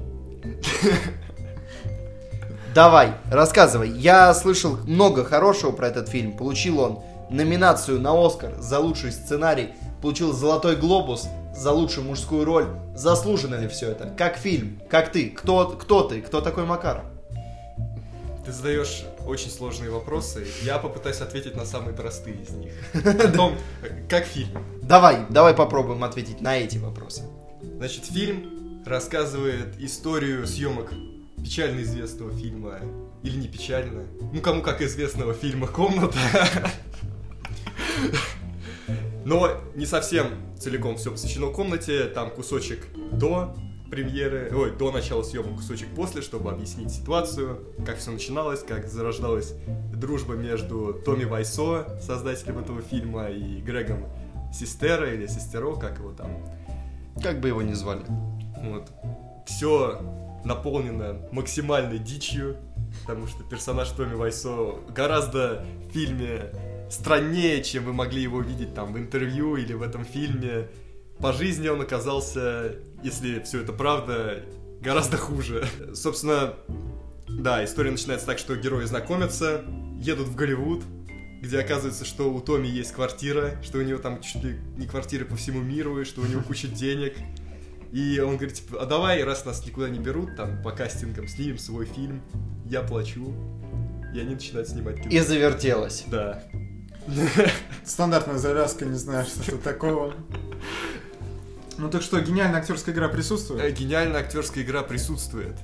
Давай, 2.73 3.15
рассказывай. 3.29 3.89
Я 3.89 4.33
слышал 4.33 4.77
много 4.85 5.25
хорошего 5.25 5.71
про 5.71 5.87
этот 5.87 6.07
фильм. 6.07 6.37
Получил 6.37 6.79
он 6.79 6.99
номинацию 7.29 7.99
на 7.99 8.13
Оскар 8.13 8.53
за 8.59 8.79
лучший 8.79 9.11
сценарий, 9.11 9.71
получил 10.01 10.31
Золотой 10.31 10.77
Глобус 10.77 11.27
за 11.53 11.71
лучшую 11.71 12.07
мужскую 12.07 12.45
роль. 12.45 12.67
Заслуженно 12.95 13.55
ли 13.55 13.67
все 13.67 13.91
это? 13.91 14.13
Как 14.17 14.37
фильм? 14.37 14.79
Как 14.89 15.11
ты? 15.11 15.31
Кто, 15.31 15.67
кто 15.69 16.03
ты? 16.03 16.21
Кто 16.21 16.39
такой 16.39 16.65
Макар? 16.65 17.03
Ты 18.47 18.53
задаешь 18.53 19.03
очень 19.25 19.49
сложные 19.49 19.91
вопросы. 19.91 20.47
Я 20.63 20.77
попытаюсь 20.77 21.19
ответить 21.19 21.57
на 21.57 21.65
самые 21.65 21.93
простые 21.93 22.37
из 22.37 22.49
них. 22.51 22.71
О 22.93 23.27
том, 23.27 23.57
как 24.07 24.23
фильм. 24.23 24.63
Давай, 24.81 25.25
давай 25.27 25.53
попробуем 25.53 26.01
ответить 26.05 26.39
на 26.39 26.57
эти 26.57 26.77
вопросы. 26.77 27.23
Значит, 27.75 28.05
фильм 28.05 28.83
рассказывает 28.85 29.77
историю 29.79 30.47
съемок 30.47 30.93
печально 31.43 31.81
известного 31.81 32.31
фильма, 32.31 32.79
или 33.21 33.35
не 33.35 33.49
печально, 33.49 34.05
ну 34.31 34.39
кому 34.39 34.61
как 34.61 34.81
известного 34.81 35.33
фильма 35.33 35.67
«Комната». 35.67 36.17
Но 39.25 39.57
не 39.75 39.85
совсем 39.85 40.27
целиком 40.57 40.95
все 40.95 41.11
посвящено 41.11 41.47
комнате, 41.47 42.05
там 42.05 42.31
кусочек 42.31 42.85
до 43.11 43.53
премьеры, 43.89 44.51
ой, 44.55 44.75
до 44.75 44.91
начала 44.91 45.23
съемок, 45.23 45.57
кусочек 45.57 45.87
после, 45.95 46.21
чтобы 46.21 46.51
объяснить 46.51 46.91
ситуацию, 46.91 47.65
как 47.85 47.97
все 47.97 48.11
начиналось, 48.11 48.61
как 48.63 48.87
зарождалась 48.87 49.53
дружба 49.93 50.35
между 50.35 50.93
Томми 51.05 51.25
Вайсо, 51.25 51.99
создателем 52.01 52.59
этого 52.59 52.81
фильма, 52.81 53.29
и 53.29 53.61
Грегом 53.61 54.05
Систера 54.53 55.13
или 55.13 55.27
Систеро, 55.27 55.75
как 55.75 55.99
его 55.99 56.11
там 56.11 56.31
Как 57.21 57.39
бы 57.39 57.49
его 57.49 57.61
ни 57.61 57.73
звали. 57.73 58.05
вот. 58.61 58.91
Все 59.45 60.01
наполнено 60.43 61.21
максимальной 61.31 61.99
дичью, 61.99 62.57
потому 63.05 63.27
что 63.27 63.43
персонаж 63.43 63.89
Томми 63.89 64.15
Вайсо 64.15 64.75
гораздо 64.89 65.65
в 65.87 65.93
фильме 65.93 66.51
страннее, 66.89 67.63
чем 67.63 67.85
вы 67.85 67.93
могли 67.93 68.21
его 68.21 68.41
видеть 68.41 68.73
там 68.73 68.93
в 68.93 68.97
интервью 68.97 69.55
или 69.55 69.73
в 69.73 69.81
этом 69.81 70.05
фильме. 70.05 70.69
По 71.19 71.33
жизни 71.33 71.67
он 71.67 71.81
оказался, 71.81 72.75
если 73.03 73.39
все 73.41 73.61
это 73.61 73.73
правда, 73.73 74.43
гораздо 74.81 75.17
хуже. 75.17 75.67
Собственно, 75.93 76.53
да, 77.27 77.63
история 77.63 77.91
начинается 77.91 78.25
так, 78.25 78.37
что 78.39 78.55
герои 78.55 78.85
знакомятся, 78.85 79.63
едут 79.99 80.27
в 80.27 80.35
Голливуд, 80.35 80.83
где 81.41 81.59
оказывается, 81.59 82.05
что 82.05 82.31
у 82.31 82.39
Томми 82.39 82.67
есть 82.67 82.91
квартира, 82.91 83.61
что 83.63 83.79
у 83.79 83.81
него 83.81 83.99
там 83.99 84.21
чуть 84.21 84.43
ли 84.43 84.59
не 84.77 84.87
квартиры 84.87 85.25
по 85.25 85.35
всему 85.35 85.61
миру, 85.61 85.99
и 86.01 86.03
что 86.03 86.21
у 86.21 86.25
него 86.25 86.41
куча 86.41 86.67
денег. 86.67 87.15
И 87.91 88.19
он 88.19 88.35
говорит, 88.35 88.55
типа, 88.55 88.81
а 88.81 88.85
давай, 88.85 89.23
раз 89.23 89.45
нас 89.45 89.65
никуда 89.65 89.89
не 89.89 89.99
берут, 89.99 90.35
там, 90.35 90.61
по 90.61 90.71
кастингам 90.71 91.27
снимем 91.27 91.57
свой 91.57 91.85
фильм, 91.85 92.21
я 92.65 92.81
плачу. 92.81 93.33
И 94.13 94.19
они 94.19 94.35
начинают 94.35 94.67
снимать 94.69 94.97
кино. 94.97 95.09
И 95.09 95.19
завертелось. 95.19 96.05
Да. 96.07 96.43
Стандартная 97.85 98.37
завязка, 98.37 98.85
не 98.85 98.97
знаю, 98.97 99.25
что 99.25 99.51
тут 99.51 99.63
такого. 99.63 100.13
Ну 101.77 101.89
так 101.89 102.01
что, 102.01 102.19
гениальная 102.19 102.59
актерская 102.59 102.93
игра 102.93 103.07
Э, 103.07 103.09
присутствует? 103.09 103.73
Гениальная 103.77 104.21
актерская 104.21 104.63
игра 104.63 104.83
присутствует. 104.83 105.55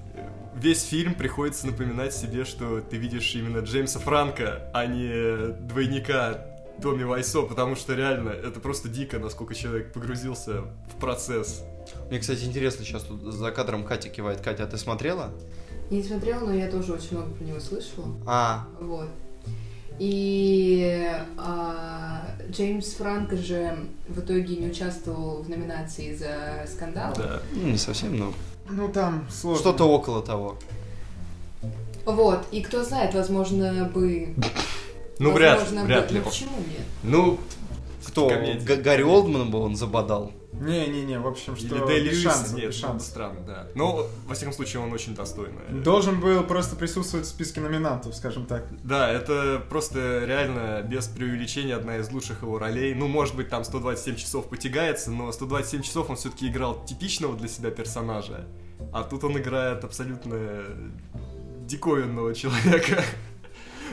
весь 0.55 0.83
фильм 0.83 1.15
приходится 1.15 1.65
напоминать 1.67 2.13
себе, 2.13 2.45
что 2.45 2.79
ты 2.81 2.97
видишь 2.97 3.33
именно 3.35 3.59
Джеймса 3.59 3.99
Франка, 3.99 4.69
а 4.73 4.85
не 4.85 5.47
двойника 5.67 6.45
Томми 6.81 7.03
Вайсо, 7.03 7.41
потому 7.43 7.75
что 7.75 7.93
реально 7.95 8.29
это 8.29 8.59
просто 8.59 8.89
дико, 8.89 9.19
насколько 9.19 9.55
человек 9.55 9.91
погрузился 9.93 10.61
в 10.91 10.99
процесс. 10.99 11.63
Мне, 12.09 12.19
кстати, 12.19 12.43
интересно, 12.45 12.85
сейчас 12.85 13.03
тут 13.03 13.21
за 13.21 13.51
кадром 13.51 13.83
Катя 13.83 14.09
кивает. 14.09 14.41
Катя, 14.41 14.63
а 14.63 14.67
ты 14.67 14.77
смотрела? 14.77 15.31
Я 15.89 15.97
не 15.97 16.03
смотрела, 16.03 16.45
но 16.45 16.53
я 16.53 16.69
тоже 16.69 16.93
очень 16.93 17.17
много 17.17 17.33
про 17.35 17.43
него 17.43 17.59
слышала. 17.59 18.07
А, 18.25 18.67
Вот. 18.79 19.09
И 19.99 21.07
а, 21.37 22.32
Джеймс 22.53 22.93
Франко 22.93 23.35
же 23.37 23.77
в 24.07 24.19
итоге 24.19 24.55
не 24.57 24.67
участвовал 24.67 25.41
в 25.41 25.49
номинации 25.49 26.15
за 26.15 26.67
скандал. 26.71 27.13
Да. 27.17 27.41
ну, 27.53 27.69
не 27.71 27.77
совсем, 27.77 28.15
но 28.17 28.33
Ну 28.69 28.89
там 28.89 29.25
сложно. 29.31 29.59
что-то 29.61 29.85
около 29.85 30.21
того. 30.21 30.57
Вот. 32.05 32.45
И 32.51 32.61
кто 32.61 32.83
знает, 32.83 33.13
возможно, 33.13 33.85
бы... 33.93 34.35
Ну, 35.19 35.31
вряд, 35.31 35.59
возможно, 35.59 35.81
бы- 35.81 35.87
вряд 35.87 36.11
ли. 36.11 36.19
Ну, 36.19 36.25
почему 36.25 36.57
нет? 36.57 36.85
Ну, 37.03 37.39
Кто? 38.13 38.29
комедия. 38.29 38.65
Г- 38.65 38.77
Гарри 38.77 39.03
Олдман 39.03 39.51
бы 39.51 39.59
он 39.59 39.75
забодал. 39.75 40.31
Не-не-не, 40.53 41.19
в 41.19 41.27
общем, 41.27 41.55
что 41.57 41.65
Или 41.65 41.85
Дэй 41.85 41.99
Льюис, 42.01 42.53
нет, 42.53 42.65
это 42.65 42.71
шансов. 42.71 43.07
странно, 43.09 43.39
да. 43.45 43.67
Но, 43.73 44.05
во 44.27 44.35
всяком 44.35 44.53
случае, 44.53 44.83
он 44.83 44.93
очень 44.93 45.15
достойный. 45.15 45.81
Должен 45.83 46.19
был 46.21 46.43
просто 46.43 46.75
присутствовать 46.75 47.25
в 47.25 47.29
списке 47.29 47.59
номинантов, 47.59 48.15
скажем 48.15 48.45
так. 48.45 48.63
Да, 48.83 49.09
это 49.11 49.61
просто 49.67 50.23
реально 50.25 50.83
без 50.83 51.07
преувеличения 51.07 51.75
одна 51.75 51.97
из 51.97 52.11
лучших 52.11 52.43
его 52.43 52.59
ролей. 52.59 52.93
Ну, 52.93 53.07
может 53.07 53.35
быть, 53.35 53.49
там 53.49 53.63
127 53.63 54.15
часов 54.15 54.47
потягается, 54.47 55.09
но 55.11 55.31
127 55.31 55.81
часов 55.81 56.09
он 56.11 56.15
все-таки 56.17 56.47
играл 56.47 56.85
типичного 56.85 57.35
для 57.35 57.47
себя 57.47 57.71
персонажа. 57.71 58.45
А 58.93 59.03
тут 59.03 59.23
он 59.23 59.35
играет 59.37 59.83
абсолютно 59.83 60.37
диковинного 61.65 62.33
человека. 62.35 63.03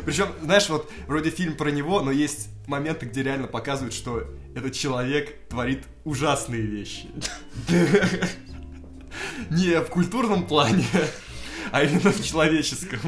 Причем, 0.05 0.29
знаешь, 0.43 0.69
вот 0.69 0.91
вроде 1.07 1.31
фильм 1.31 1.57
про 1.57 1.71
него, 1.71 2.01
но 2.01 2.11
есть 2.11 2.49
моменты, 2.67 3.07
где 3.07 3.23
реально 3.23 3.47
показывают, 3.49 3.95
что 3.95 4.25
этот 4.55 4.73
человек 4.73 5.49
творит 5.49 5.85
ужасные 6.05 6.63
вещи. 6.63 7.09
Не 9.51 9.81
в 9.81 9.87
культурном 9.89 10.47
плане, 10.47 10.85
а 11.73 11.83
именно 11.83 12.11
в 12.13 12.25
человеческом. 12.25 13.01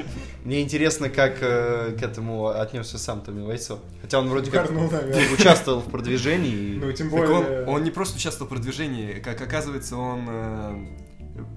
Мне 0.45 0.61
интересно, 0.61 1.09
как 1.09 1.39
э, 1.41 1.97
к 1.99 2.03
этому 2.03 2.49
отнесся 2.49 2.99
сам 2.99 3.23
Томми 3.23 3.45
Вайсо. 3.45 3.79
Хотя 4.01 4.19
он 4.19 4.29
вроде 4.29 4.51
как 4.51 4.69
Угорнул, 4.71 4.91
наверное. 4.91 5.33
участвовал 5.33 5.81
в 5.81 5.91
продвижении. 5.91 6.77
Ну, 6.79 6.91
тем 6.93 7.11
Так 7.11 7.19
более... 7.19 7.63
он, 7.63 7.69
он 7.77 7.85
не 7.85 7.91
просто 7.91 8.17
участвовал 8.17 8.47
в 8.47 8.51
продвижении, 8.51 9.21
как 9.21 9.41
оказывается, 9.41 9.97
он 9.97 10.27
э, 10.29 10.87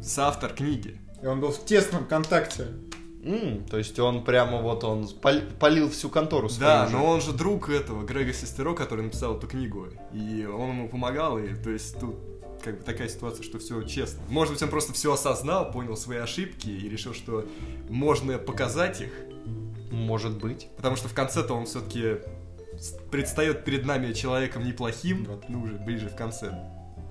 соавтор 0.03 0.53
книги. 0.53 1.01
И 1.21 1.25
он 1.25 1.39
был 1.41 1.51
в 1.51 1.65
тесном 1.65 2.05
контакте. 2.05 2.67
М, 3.25 3.65
то 3.65 3.77
есть 3.77 3.97
он 3.99 4.23
прямо 4.23 4.61
вот 4.61 4.83
он 4.83 5.07
полил 5.59 5.89
всю 5.89 6.09
контору 6.09 6.47
свою 6.47 6.69
Да, 6.69 6.85
же. 6.87 6.93
но 6.93 7.05
он 7.05 7.21
же 7.21 7.33
друг 7.33 7.69
этого 7.69 8.03
Грега 8.05 8.31
Сестеро, 8.33 8.73
который 8.75 9.03
написал 9.03 9.35
эту 9.37 9.47
книгу. 9.47 9.87
И 10.13 10.45
он 10.45 10.69
ему 10.69 10.87
помогал, 10.89 11.39
и 11.39 11.53
то 11.55 11.71
есть 11.71 11.99
тут 11.99 12.15
как 12.63 12.77
бы 12.79 12.83
такая 12.83 13.09
ситуация, 13.09 13.43
что 13.43 13.57
все 13.59 13.81
честно. 13.83 14.21
Может 14.29 14.53
быть, 14.53 14.61
он 14.63 14.69
просто 14.69 14.93
все 14.93 15.11
осознал, 15.13 15.71
понял 15.71 15.97
свои 15.97 16.19
ошибки 16.19 16.69
и 16.69 16.87
решил, 16.87 17.13
что 17.13 17.45
можно 17.89 18.37
показать 18.37 19.01
их, 19.01 19.11
Может 19.91 20.37
быть. 20.39 20.67
потому 20.77 20.95
что 20.95 21.07
в 21.07 21.13
конце-то 21.13 21.53
он 21.53 21.65
все-таки 21.65 22.17
предстает 23.11 23.65
перед 23.65 23.85
нами 23.85 24.13
человеком 24.13 24.65
неплохим, 24.65 25.25
вот, 25.25 25.45
ну 25.47 25.61
уже 25.61 25.73
ближе 25.75 26.09
в 26.09 26.15
конце, 26.15 26.53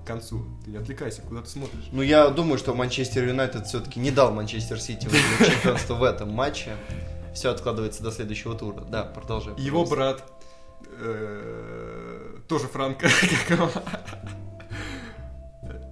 к 0.05 0.07
концу. 0.07 0.45
Ты 0.63 0.71
не 0.71 0.77
отвлекайся, 0.77 1.21
куда 1.23 1.41
ты 1.41 1.49
смотришь. 1.49 1.89
Ну, 1.91 2.01
я 2.03 2.29
думаю, 2.29 2.59
что 2.59 2.75
Манчестер 2.75 3.27
Юнайтед 3.27 3.65
все-таки 3.65 3.99
не 3.99 4.11
дал 4.11 4.31
Манчестер 4.31 4.79
Сити 4.79 5.09
чемпионство 5.39 5.95
в 5.95 6.03
этом 6.03 6.31
матче. 6.31 6.77
Все 7.33 7.49
откладывается 7.49 8.03
до 8.03 8.11
следующего 8.11 8.55
тура. 8.55 8.81
Да, 8.81 9.03
продолжаем. 9.03 9.57
Его 9.57 9.83
брат 9.83 10.23
э, 10.99 12.37
тоже 12.47 12.67
Франко. 12.67 13.09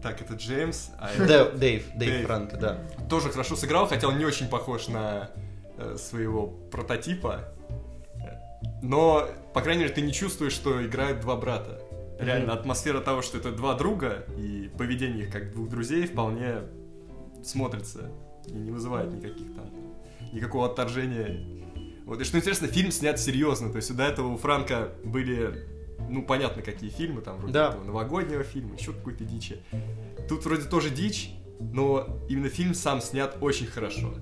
Так, 0.04 0.20
это 0.20 0.34
Джеймс, 0.34 0.90
а 1.00 1.12
это 1.14 1.50
Дэйв 1.58 1.86
Дэйв. 1.96 2.26
Франко, 2.26 2.58
да. 2.58 2.78
тоже 3.10 3.30
хорошо 3.30 3.56
сыграл, 3.56 3.88
хотя 3.88 4.10
он 4.10 4.18
не 4.18 4.26
очень 4.26 4.50
похож 4.50 4.90
на 4.90 5.30
э, 5.78 5.96
своего 5.98 6.48
прототипа. 6.48 7.46
Но, 8.82 9.30
по 9.54 9.62
крайней 9.62 9.84
мере, 9.84 9.94
ты 9.94 10.02
не 10.02 10.12
чувствуешь, 10.12 10.52
что 10.52 10.86
играют 10.86 11.22
два 11.22 11.38
брата. 11.38 11.80
Реально, 12.20 12.54
атмосфера 12.54 13.00
того, 13.02 13.22
что 13.22 13.38
это 13.38 13.52
два 13.52 13.76
друга, 13.76 14.26
и 14.38 14.70
поведение 14.78 15.26
их 15.26 15.32
как 15.32 15.52
двух 15.54 15.70
друзей 15.70 16.06
вполне 16.08 16.62
смотрится 17.44 18.12
и 18.48 18.54
не 18.54 18.72
вызывает 18.72 19.12
никаких 19.14 19.54
там, 19.56 19.70
никакого 20.32 20.68
отторжения. 20.68 21.46
Вот, 22.06 22.22
и 22.22 22.24
что 22.24 22.38
интересно, 22.38 22.68
фильм 22.68 22.92
снят 22.92 23.20
серьезно, 23.20 23.70
то 23.70 23.78
есть 23.78 23.96
до 23.96 24.04
этого 24.04 24.28
у 24.34 24.38
Франка 24.38 24.92
были, 25.04 25.66
ну, 26.10 26.24
понятно, 26.24 26.62
какие 26.62 26.90
фильмы, 26.90 27.22
там, 27.22 27.38
вроде 27.38 27.54
Да. 27.54 27.70
этого 27.70 27.84
новогоднего 27.84 28.44
фильма, 28.44 28.76
еще 28.76 28.94
какой-то 28.94 29.24
дичи. 29.24 29.62
Тут 30.28 30.46
вроде 30.46 30.64
тоже 30.64 30.90
дичь, 30.90 31.32
но 31.60 32.20
именно 32.30 32.50
фильм 32.50 32.74
сам 32.74 33.02
снят 33.02 33.38
очень 33.42 33.68
хорошо. 33.68 34.14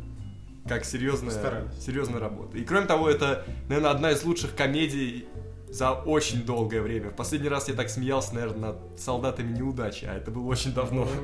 Как 0.67 0.85
серьезная, 0.85 1.71
серьезная 1.79 2.19
работа. 2.19 2.57
И 2.57 2.63
кроме 2.63 2.85
того, 2.85 3.09
это, 3.09 3.45
наверное, 3.67 3.89
одна 3.91 4.11
из 4.11 4.23
лучших 4.23 4.55
комедий 4.55 5.25
за 5.71 5.93
очень 5.93 6.43
долгое 6.43 6.81
время. 6.81 7.09
В 7.09 7.15
последний 7.15 7.49
раз 7.49 7.69
я 7.69 7.73
так 7.73 7.89
смеялся, 7.89 8.35
наверное, 8.35 8.73
над 8.73 8.99
солдатами 8.99 9.57
неудачи, 9.57 10.05
а 10.05 10.15
это 10.15 10.29
было 10.29 10.45
очень 10.47 10.73
давно. 10.73 11.07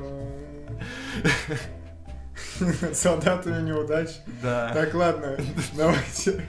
Солдатами 2.92 3.68
неудач. 3.68 4.10
Да. 4.42 4.70
Так, 4.72 4.94
ладно, 4.94 5.36
давайте 5.76 6.44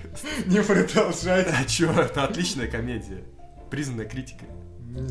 не 0.45 0.61
продолжать. 0.61 1.47
А 1.47 1.63
чё, 1.65 1.91
это 1.91 2.23
отличная 2.23 2.67
комедия. 2.67 3.23
Признанная 3.69 4.05
критикой. 4.05 4.47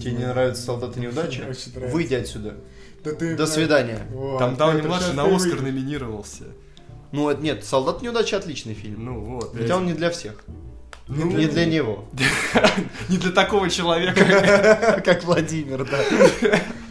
Тебе 0.00 0.12
не 0.12 0.26
нравятся 0.26 0.62
солдаты 0.62 1.00
неудачи? 1.00 1.44
Выйди 1.92 2.14
отсюда. 2.14 2.56
Да 3.04 3.14
ты, 3.14 3.36
До 3.36 3.46
свидания. 3.46 4.00
вот, 4.10 4.38
Там 4.38 4.56
Дауни 4.56 4.82
младший 4.82 5.14
на 5.14 5.24
Оскар 5.24 5.60
номинировался. 5.60 6.44
Ну, 7.12 7.30
это 7.30 7.40
нет, 7.40 7.64
солдат 7.64 8.02
неудачи 8.02 8.34
отличный 8.34 8.74
фильм. 8.74 9.04
Ну 9.04 9.20
вот. 9.20 9.56
Хотя 9.56 9.76
он 9.76 9.86
не 9.86 9.94
для 9.94 10.10
всех. 10.10 10.44
Ну, 11.08 11.30
Не 11.30 11.46
для 11.46 11.64
него. 11.64 12.04
не 13.08 13.16
для 13.16 13.30
такого 13.32 13.70
человека. 13.70 15.00
Как 15.04 15.24
Владимир, 15.24 15.84
да. 15.88 16.00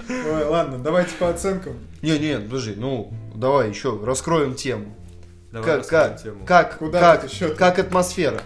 Ой, 0.09 0.43
ладно, 0.45 0.79
давайте 0.79 1.11
по 1.19 1.29
оценкам. 1.29 1.75
Не, 2.01 2.17
не, 2.17 2.39
подожди, 2.39 2.73
ну, 2.75 3.13
давай 3.35 3.69
еще 3.69 3.99
раскроем 4.03 4.55
тему. 4.55 4.95
Давай 5.51 5.67
Как, 5.69 5.77
раскроем 5.79 6.09
как, 6.11 6.23
тему. 6.23 6.45
как, 6.45 6.77
Куда 6.79 7.17
как, 7.17 7.57
как 7.57 7.79
атмосфера? 7.79 8.41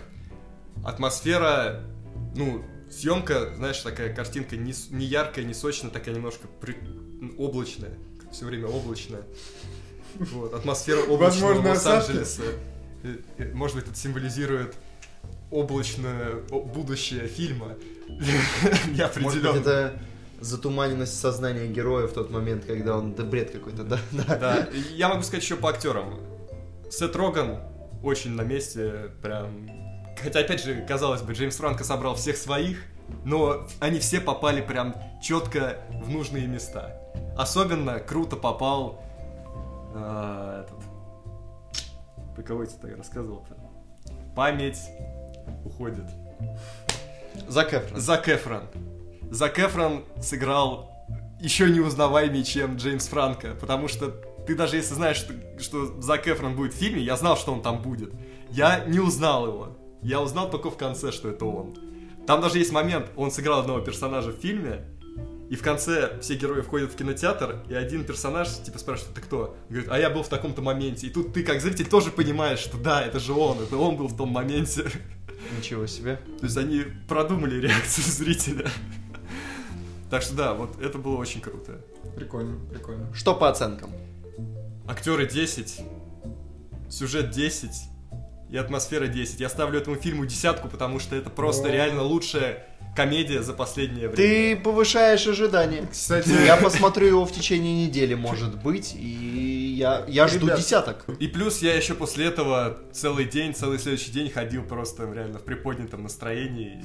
Атмосфера, 0.84 1.82
ну, 2.36 2.64
съемка, 2.90 3.54
знаешь, 3.56 3.80
такая 3.80 4.14
картинка 4.14 4.58
не, 4.58 4.74
не 4.90 5.06
яркая, 5.06 5.46
не 5.46 5.54
сочная, 5.54 5.90
такая 5.92 6.14
немножко 6.16 6.48
при- 6.60 6.78
облачная. 7.38 7.92
Все 8.32 8.46
время 8.46 8.68
облачная. 8.68 9.22
Вот, 10.16 10.54
атмосфера 10.54 11.02
облачного. 11.02 11.62
Лос-Анджелеса. 11.68 12.42
Э, 13.04 13.16
э, 13.38 13.54
Может 13.54 13.78
быть, 13.78 13.88
это 13.88 13.96
символизирует 13.96 14.76
облачное 15.50 16.36
будущее 16.50 17.28
фильма. 17.28 17.76
Может 18.08 18.86
быть, 18.86 18.98
Неопределенно. 18.98 19.58
это 19.58 19.94
затуманенность 20.40 21.20
сознания 21.20 21.68
героя 21.68 22.08
в 22.08 22.14
тот 22.14 22.32
момент, 22.32 22.66
когда 22.66 22.98
он, 22.98 23.14
да 23.14 23.24
бред 23.24 23.52
какой-то, 23.52 23.84
да, 23.84 24.00
да. 24.12 24.68
Я 24.94 25.10
могу 25.10 25.22
сказать 25.22 25.44
еще 25.44 25.56
по 25.56 25.70
актерам. 25.70 26.20
Сет 26.90 27.16
Роган 27.16 27.60
очень 28.04 28.32
на 28.32 28.42
месте, 28.42 29.12
прям... 29.22 29.70
Хотя, 30.22 30.40
опять 30.40 30.64
же, 30.64 30.86
казалось 30.88 31.22
бы, 31.22 31.34
Джеймс 31.34 31.56
Франко 31.56 31.84
собрал 31.84 32.16
всех 32.16 32.38
своих, 32.38 32.84
но 33.24 33.68
они 33.80 34.00
все 34.00 34.20
попали 34.20 34.62
прям 34.62 34.96
четко 35.22 35.78
в 35.90 36.10
нужные 36.10 36.48
места. 36.48 36.98
Особенно 37.38 38.00
круто 38.00 38.36
попал 38.36 39.04
а, 39.94 40.66
этот... 40.66 40.80
Про 42.36 42.44
кого 42.44 42.64
я 42.64 42.70
тебе 42.70 42.96
рассказывал-то? 42.96 43.61
Память 44.36 44.80
уходит. 45.66 46.06
Зак 47.48 47.74
Эфрон. 47.74 48.00
Зак 48.00 48.30
Эфрон. 48.30 48.64
Зак 49.30 49.60
Эфрон 49.60 50.04
сыграл 50.22 50.92
еще 51.40 51.70
неузнаваемее, 51.70 52.44
чем 52.44 52.76
Джеймс 52.76 53.08
Франко, 53.08 53.56
потому 53.60 53.88
что 53.88 54.10
ты 54.46 54.56
даже 54.56 54.76
если 54.78 54.94
знаешь, 54.94 55.18
что, 55.18 55.34
что 55.60 56.02
Зак 56.02 56.28
Эфрон 56.28 56.56
будет 56.56 56.74
в 56.74 56.78
фильме, 56.78 57.02
я 57.02 57.16
знал, 57.18 57.38
что 57.38 57.54
он 57.54 57.62
там 57.62 57.82
будет. 57.82 58.14
Я 58.50 58.86
не 58.86 59.00
узнал 59.00 59.48
его. 59.48 59.78
Я 60.02 60.22
узнал 60.22 60.50
только 60.50 60.70
в 60.70 60.78
конце, 60.78 61.12
что 61.12 61.30
это 61.30 61.46
он. 61.46 61.76
Там 62.28 62.42
даже 62.42 62.58
есть 62.60 62.72
момент, 62.72 63.08
он 63.16 63.32
сыграл 63.32 63.60
одного 63.60 63.82
персонажа 63.82 64.32
в 64.32 64.38
фильме, 64.38 64.86
и 65.52 65.58
в 65.58 65.62
конце 65.62 66.18
все 66.22 66.36
герои 66.36 66.62
входят 66.62 66.94
в 66.94 66.96
кинотеатр, 66.96 67.58
и 67.68 67.74
один 67.74 68.06
персонаж 68.06 68.48
типа 68.64 68.80
спрашивает, 68.80 69.16
ты 69.16 69.20
кто? 69.20 69.58
Говорит, 69.68 69.90
а 69.92 70.00
я 70.00 70.10
был 70.10 70.24
в 70.24 70.30
таком-то 70.30 70.62
моменте. 70.62 71.08
И 71.08 71.10
тут 71.10 71.34
ты 71.34 71.44
как 71.44 71.60
зритель 71.60 71.90
тоже 71.90 72.10
понимаешь, 72.10 72.60
что 72.60 72.78
да, 72.78 73.02
это 73.04 73.20
же 73.20 73.34
он, 73.34 73.60
это 73.60 73.76
он 73.76 73.98
был 73.98 74.08
в 74.08 74.16
том 74.16 74.30
моменте. 74.30 74.86
Ничего 75.58 75.88
себе. 75.88 76.22
То 76.40 76.46
есть 76.46 76.56
они 76.56 76.86
продумали 77.06 77.60
реакцию 77.60 78.06
зрителя. 78.06 78.72
Так 80.10 80.22
что 80.22 80.36
да, 80.36 80.54
вот 80.54 80.82
это 80.82 80.98
было 80.98 81.18
очень 81.18 81.42
круто. 81.42 81.82
Прикольно, 82.16 82.58
прикольно. 82.70 83.14
Что 83.14 83.36
по 83.36 83.50
оценкам? 83.50 83.92
Актеры 84.88 85.28
10, 85.28 85.82
сюжет 86.90 87.30
10 87.30 87.72
и 88.50 88.56
атмосфера 88.56 89.08
10. 89.08 89.42
Я 89.42 89.50
ставлю 89.50 89.82
этому 89.82 89.98
фильму 89.98 90.26
десятку, 90.26 90.70
потому 90.70 91.00
что 91.00 91.18
это 91.18 91.30
просто 91.30 91.68
О. 91.68 91.72
реально 91.72 92.04
лучшая 92.04 92.71
комедия 92.96 93.42
за 93.42 93.54
последнее 93.54 94.10
время. 94.10 94.16
Ты 94.16 94.56
повышаешь 94.56 95.26
ожидания. 95.28 95.88
Кстати, 95.92 96.30
Я 96.46 96.58
посмотрю 96.58 97.08
его 97.08 97.26
в 97.26 97.32
течение 97.32 97.86
недели, 97.88 98.14
может 98.14 98.62
быть, 98.62 98.94
и 98.96 99.76
я, 99.78 100.04
я 100.08 100.28
жду 100.28 100.46
Ребят. 100.48 100.60
десяток. 100.60 101.06
И 101.20 101.28
плюс 101.28 101.62
я 101.62 101.76
еще 101.76 101.94
после 101.94 102.26
этого 102.28 102.78
целый 102.92 103.26
день, 103.26 103.54
целый 103.56 103.80
следующий 103.80 104.12
день 104.12 104.30
ходил 104.30 104.64
просто 104.64 105.12
реально 105.12 105.40
в 105.40 105.44
приподнятом 105.44 106.04
настроении. 106.04 106.84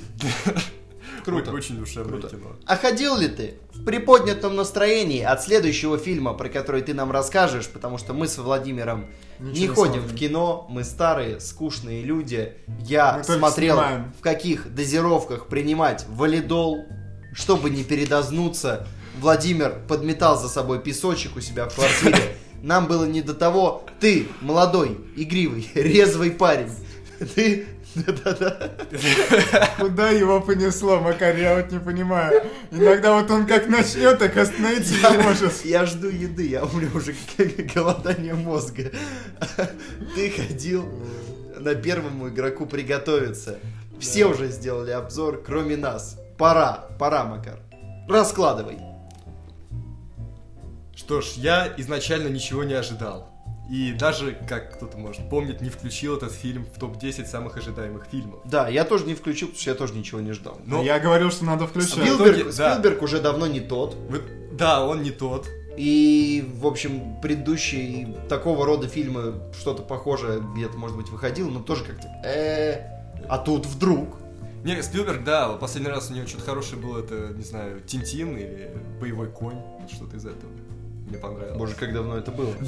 Круто. 1.25 1.53
Очень 1.53 1.77
душевное 1.79 2.21
Круто. 2.21 2.37
кино. 2.37 2.57
А 2.67 2.77
ходил 2.77 3.17
ли 3.17 3.29
ты 3.29 3.55
в 3.75 3.85
приподнятом 3.85 4.57
настроении 4.57 5.23
от 5.23 5.43
следующего 5.43 5.99
фильма, 5.99 6.35
про 6.35 6.49
который 6.49 6.83
ты 6.83 6.95
нам 6.95 7.11
расскажешь, 7.11 7.69
потому 7.69 7.99
что 7.99 8.13
мы 8.13 8.29
с 8.29 8.39
Владимиром 8.39 9.07
Ничего 9.39 9.53
не 9.55 9.61
не 9.61 9.69
ходим 9.69 9.93
смотрим. 9.95 10.17
в 10.17 10.19
кино, 10.19 10.67
мы 10.71 10.85
старые, 10.85 11.41
скучные 11.41 12.03
люди. 12.03 12.55
Я 12.81 13.19
Мы 13.19 13.25
смотрел, 13.25 13.81
в 14.19 14.23
каких 14.23 14.75
дозировках 14.75 15.47
принимать 15.49 16.05
валидол, 16.09 16.87
чтобы 17.35 17.71
не 17.71 17.85
передознуться. 17.85 18.87
Владимир 19.21 19.77
подметал 19.89 20.39
за 20.39 20.49
собой 20.49 20.81
песочек 20.81 21.37
у 21.37 21.41
себя 21.41 21.69
в 21.69 21.75
квартире. 21.75 22.37
Нам 22.63 22.87
было 22.87 23.05
не 23.05 23.23
до 23.23 23.35
того. 23.35 23.85
Ты, 24.01 24.27
молодой, 24.41 24.99
игривый, 25.17 25.71
резвый 25.75 26.31
парень. 26.31 26.71
Ты... 27.35 27.67
Да-да-да. 27.97 28.71
куда 29.79 30.11
его 30.11 30.41
понесло, 30.41 31.01
Макар, 31.01 31.37
я 31.37 31.57
вот 31.57 31.71
не 31.71 31.79
понимаю. 31.79 32.43
Иногда 32.71 33.15
вот 33.15 33.31
он 33.31 33.47
как 33.47 33.69
начнет, 33.69 34.19
так 34.19 34.37
остановиться 34.37 34.95
не 35.11 35.19
может. 35.19 35.65
Я 35.65 35.87
жду 35.87 36.09
еды, 36.09 36.47
я 36.49 36.65
умру 36.65 36.89
уже 36.95 37.15
голодание 37.75 38.35
мозга. 38.35 38.91
Ты 40.15 40.31
ходил 40.31 40.87
на 41.59 41.75
первому 41.75 42.29
игроку 42.29 42.67
приготовиться. 42.67 43.59
Все 43.99 44.27
уже 44.27 44.49
сделали 44.49 44.91
обзор, 44.91 45.43
кроме 45.45 45.77
нас. 45.77 46.19
Пора, 46.37 46.89
пора, 46.99 47.25
Макар. 47.25 47.59
Раскладывай. 48.09 48.79
Что 50.95 51.21
ж, 51.21 51.33
я 51.37 51.73
изначально 51.77 52.29
ничего 52.29 52.65
не 52.65 52.75
ожидал. 52.75 53.36
И 53.71 53.93
даже, 53.93 54.37
как 54.49 54.75
кто-то 54.77 54.97
может 54.97 55.29
помнить, 55.29 55.61
не 55.61 55.71
включил 55.71 56.17
этот 56.17 56.33
фильм 56.33 56.67
в 56.67 56.79
топ-10 56.79 57.27
самых 57.27 57.57
ожидаемых 57.57 58.07
фильмов. 58.07 58.41
Да, 58.45 58.69
я 58.69 58.85
тоже 58.85 59.07
не 59.07 59.15
включил, 59.15 59.49
потому 59.49 59.61
что 59.61 59.71
я 59.71 59.77
тоже 59.77 59.95
ничего 59.95 60.21
не 60.21 60.33
ждал. 60.33 60.61
Но, 60.65 60.83
Я 60.83 61.01
говорил, 61.01 61.31
что 61.31 61.45
надо 61.45 61.67
включать. 61.67 61.93
Спилберг, 61.95 62.37
итоге, 62.39 62.45
да. 62.57 62.73
Спилберг 62.75 63.03
уже 63.03 63.21
давно 63.21 63.47
не 63.47 63.61
тот. 63.61 63.95
вы- 64.09 64.23
да, 64.53 64.85
он 64.87 65.03
не 65.03 65.11
тот. 65.11 65.49
И, 65.77 66.49
в 66.59 66.67
общем, 66.67 67.21
предыдущие 67.21 68.15
такого 68.29 68.65
рода 68.65 68.89
фильмы, 68.89 69.35
что-то 69.59 69.83
похожее 69.83 70.41
где-то, 70.55 70.79
может 70.79 70.97
быть, 70.97 71.11
выходило, 71.11 71.51
но 71.51 71.61
тоже 71.61 71.85
как-то... 71.85 72.09
э 72.25 72.81
А 73.29 73.37
тут 73.39 73.67
вдруг... 73.67 74.17
Не, 74.65 74.83
Спилберг, 74.83 75.23
да, 75.23 75.51
последний 75.51 75.91
раз 75.91 76.11
у 76.11 76.15
него 76.15 76.27
что-то 76.27 76.45
хорошее 76.45 76.81
было, 76.81 77.01
это, 77.01 77.29
не 77.35 77.45
знаю, 77.45 77.81
Тинтин 77.83 78.37
или 78.37 78.71
Боевой 79.01 79.29
конь, 79.29 79.61
что-то 79.93 80.17
из 80.17 80.25
этого. 80.25 80.51
Мне 81.07 81.19
понравилось. 81.19 81.57
Боже, 81.57 81.75
как 81.75 81.93
давно 81.93 82.17
это 82.17 82.31
было. 82.31 82.55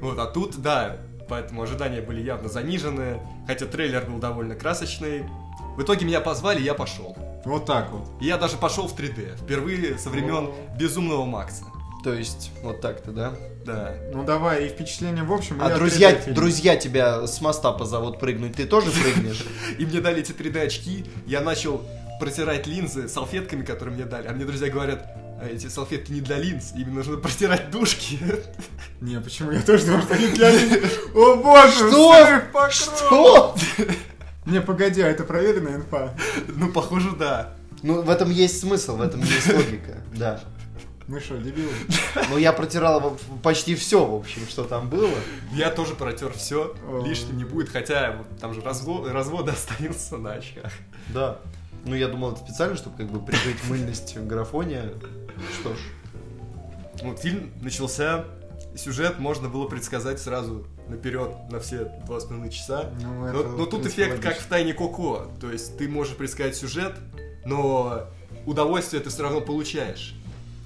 Вот, 0.00 0.18
а 0.18 0.26
тут, 0.26 0.60
да, 0.60 0.98
поэтому 1.30 1.62
ожидания 1.62 2.02
были 2.02 2.20
явно 2.20 2.50
занижены, 2.50 3.20
хотя 3.46 3.64
трейлер 3.64 4.04
был 4.04 4.18
довольно 4.18 4.54
красочный. 4.54 5.24
В 5.78 5.82
итоге 5.82 6.04
меня 6.04 6.20
позвали, 6.20 6.60
я 6.60 6.74
пошел. 6.74 7.16
Вот 7.46 7.64
так 7.64 7.90
вот. 7.90 8.10
И 8.20 8.26
я 8.26 8.36
даже 8.36 8.58
пошел 8.58 8.86
в 8.86 8.94
3D, 8.94 9.36
впервые 9.38 9.96
со 9.96 10.10
времен 10.10 10.52
Безумного 10.78 11.24
Макса. 11.24 11.64
То 12.02 12.12
есть, 12.12 12.50
вот 12.62 12.82
так-то, 12.82 13.12
да? 13.12 13.32
Да. 13.64 13.94
Ну 14.12 14.24
давай, 14.24 14.66
и 14.66 14.68
впечатление 14.68 15.24
в 15.24 15.32
общем. 15.32 15.58
А 15.62 15.74
друзья, 15.74 16.12
3D-фильме. 16.12 16.34
друзья 16.34 16.76
тебя 16.76 17.26
с 17.26 17.40
моста 17.40 17.72
позовут 17.72 18.20
прыгнуть, 18.20 18.56
ты 18.56 18.66
тоже 18.66 18.90
прыгнешь? 18.90 19.42
И 19.78 19.86
мне 19.86 20.02
дали 20.02 20.20
эти 20.20 20.32
3D 20.32 20.66
очки, 20.66 21.06
я 21.26 21.40
начал 21.40 21.82
протирать 22.20 22.66
линзы 22.66 23.08
салфетками, 23.08 23.64
которые 23.64 23.94
мне 23.94 24.04
дали. 24.04 24.26
А 24.26 24.32
мне 24.32 24.44
друзья 24.44 24.68
говорят, 24.68 25.16
«А 25.40 25.46
эти 25.46 25.68
салфетки 25.68 26.12
не 26.12 26.20
для 26.20 26.38
линз, 26.38 26.72
им 26.74 26.94
нужно 26.94 27.16
протирать 27.18 27.70
душки. 27.70 28.18
Не, 29.00 29.20
почему? 29.20 29.50
Я 29.50 29.60
тоже 29.62 29.86
думал, 29.86 30.02
что 30.02 30.14
они 30.14 30.28
для 30.28 30.50
них. 30.52 30.92
О 31.14 31.36
боже, 31.36 31.90
Что? 31.90 32.70
Что? 32.70 33.56
Не, 34.46 34.60
погоди, 34.60 35.00
а 35.02 35.08
это 35.08 35.24
проверенная 35.24 35.76
инфа? 35.76 36.14
Ну, 36.48 36.70
похоже, 36.70 37.12
да. 37.12 37.54
Ну, 37.82 38.02
в 38.02 38.10
этом 38.10 38.30
есть 38.30 38.60
смысл, 38.60 38.96
в 38.96 39.02
этом 39.02 39.20
есть 39.20 39.52
логика, 39.52 39.98
да. 40.14 40.40
Мы 41.06 41.20
что, 41.20 41.36
дебилы? 41.36 41.70
Ну, 42.30 42.38
я 42.38 42.54
протирал 42.54 43.18
почти 43.42 43.74
все, 43.74 44.06
в 44.06 44.14
общем, 44.14 44.46
что 44.48 44.64
там 44.64 44.88
было. 44.88 45.10
Я 45.52 45.70
тоже 45.70 45.94
протер 45.94 46.32
все, 46.32 46.74
лишним 47.04 47.36
не 47.36 47.44
будет, 47.44 47.68
хотя 47.68 48.24
там 48.40 48.54
же 48.54 48.60
разво- 48.62 49.10
развод 49.10 49.48
остается 49.50 50.16
на 50.16 50.32
очках. 50.34 50.72
Да. 51.08 51.40
Ну, 51.84 51.94
я 51.94 52.08
думал, 52.08 52.32
это 52.32 52.40
специально, 52.40 52.76
чтобы 52.76 52.96
как 52.96 53.06
бы 53.10 53.20
прикрыть 53.20 53.62
мыльность 53.68 54.16
графония. 54.18 54.90
Что 55.60 55.74
ж. 55.74 55.78
Вот 57.02 57.18
фильм 57.20 57.52
начался, 57.60 58.24
сюжет 58.76 59.18
можно 59.18 59.48
было 59.48 59.66
предсказать 59.66 60.20
сразу 60.20 60.66
наперед 60.88 61.30
на 61.50 61.60
все 61.60 61.84
два 62.06 62.20
с 62.20 62.24
половиной 62.24 62.50
часа. 62.50 62.90
Ну, 63.00 63.14
Но, 63.14 63.40
это, 63.40 63.48
но 63.48 63.66
тут 63.66 63.86
эффект 63.86 64.22
как 64.22 64.38
в 64.38 64.46
тайне 64.46 64.72
Коко. 64.72 65.26
То 65.40 65.50
есть 65.50 65.76
ты 65.76 65.88
можешь 65.88 66.16
предсказать 66.16 66.56
сюжет, 66.56 66.94
но 67.44 68.06
удовольствие 68.46 69.02
ты 69.02 69.10
все 69.10 69.22
равно 69.22 69.40
получаешь. 69.40 70.14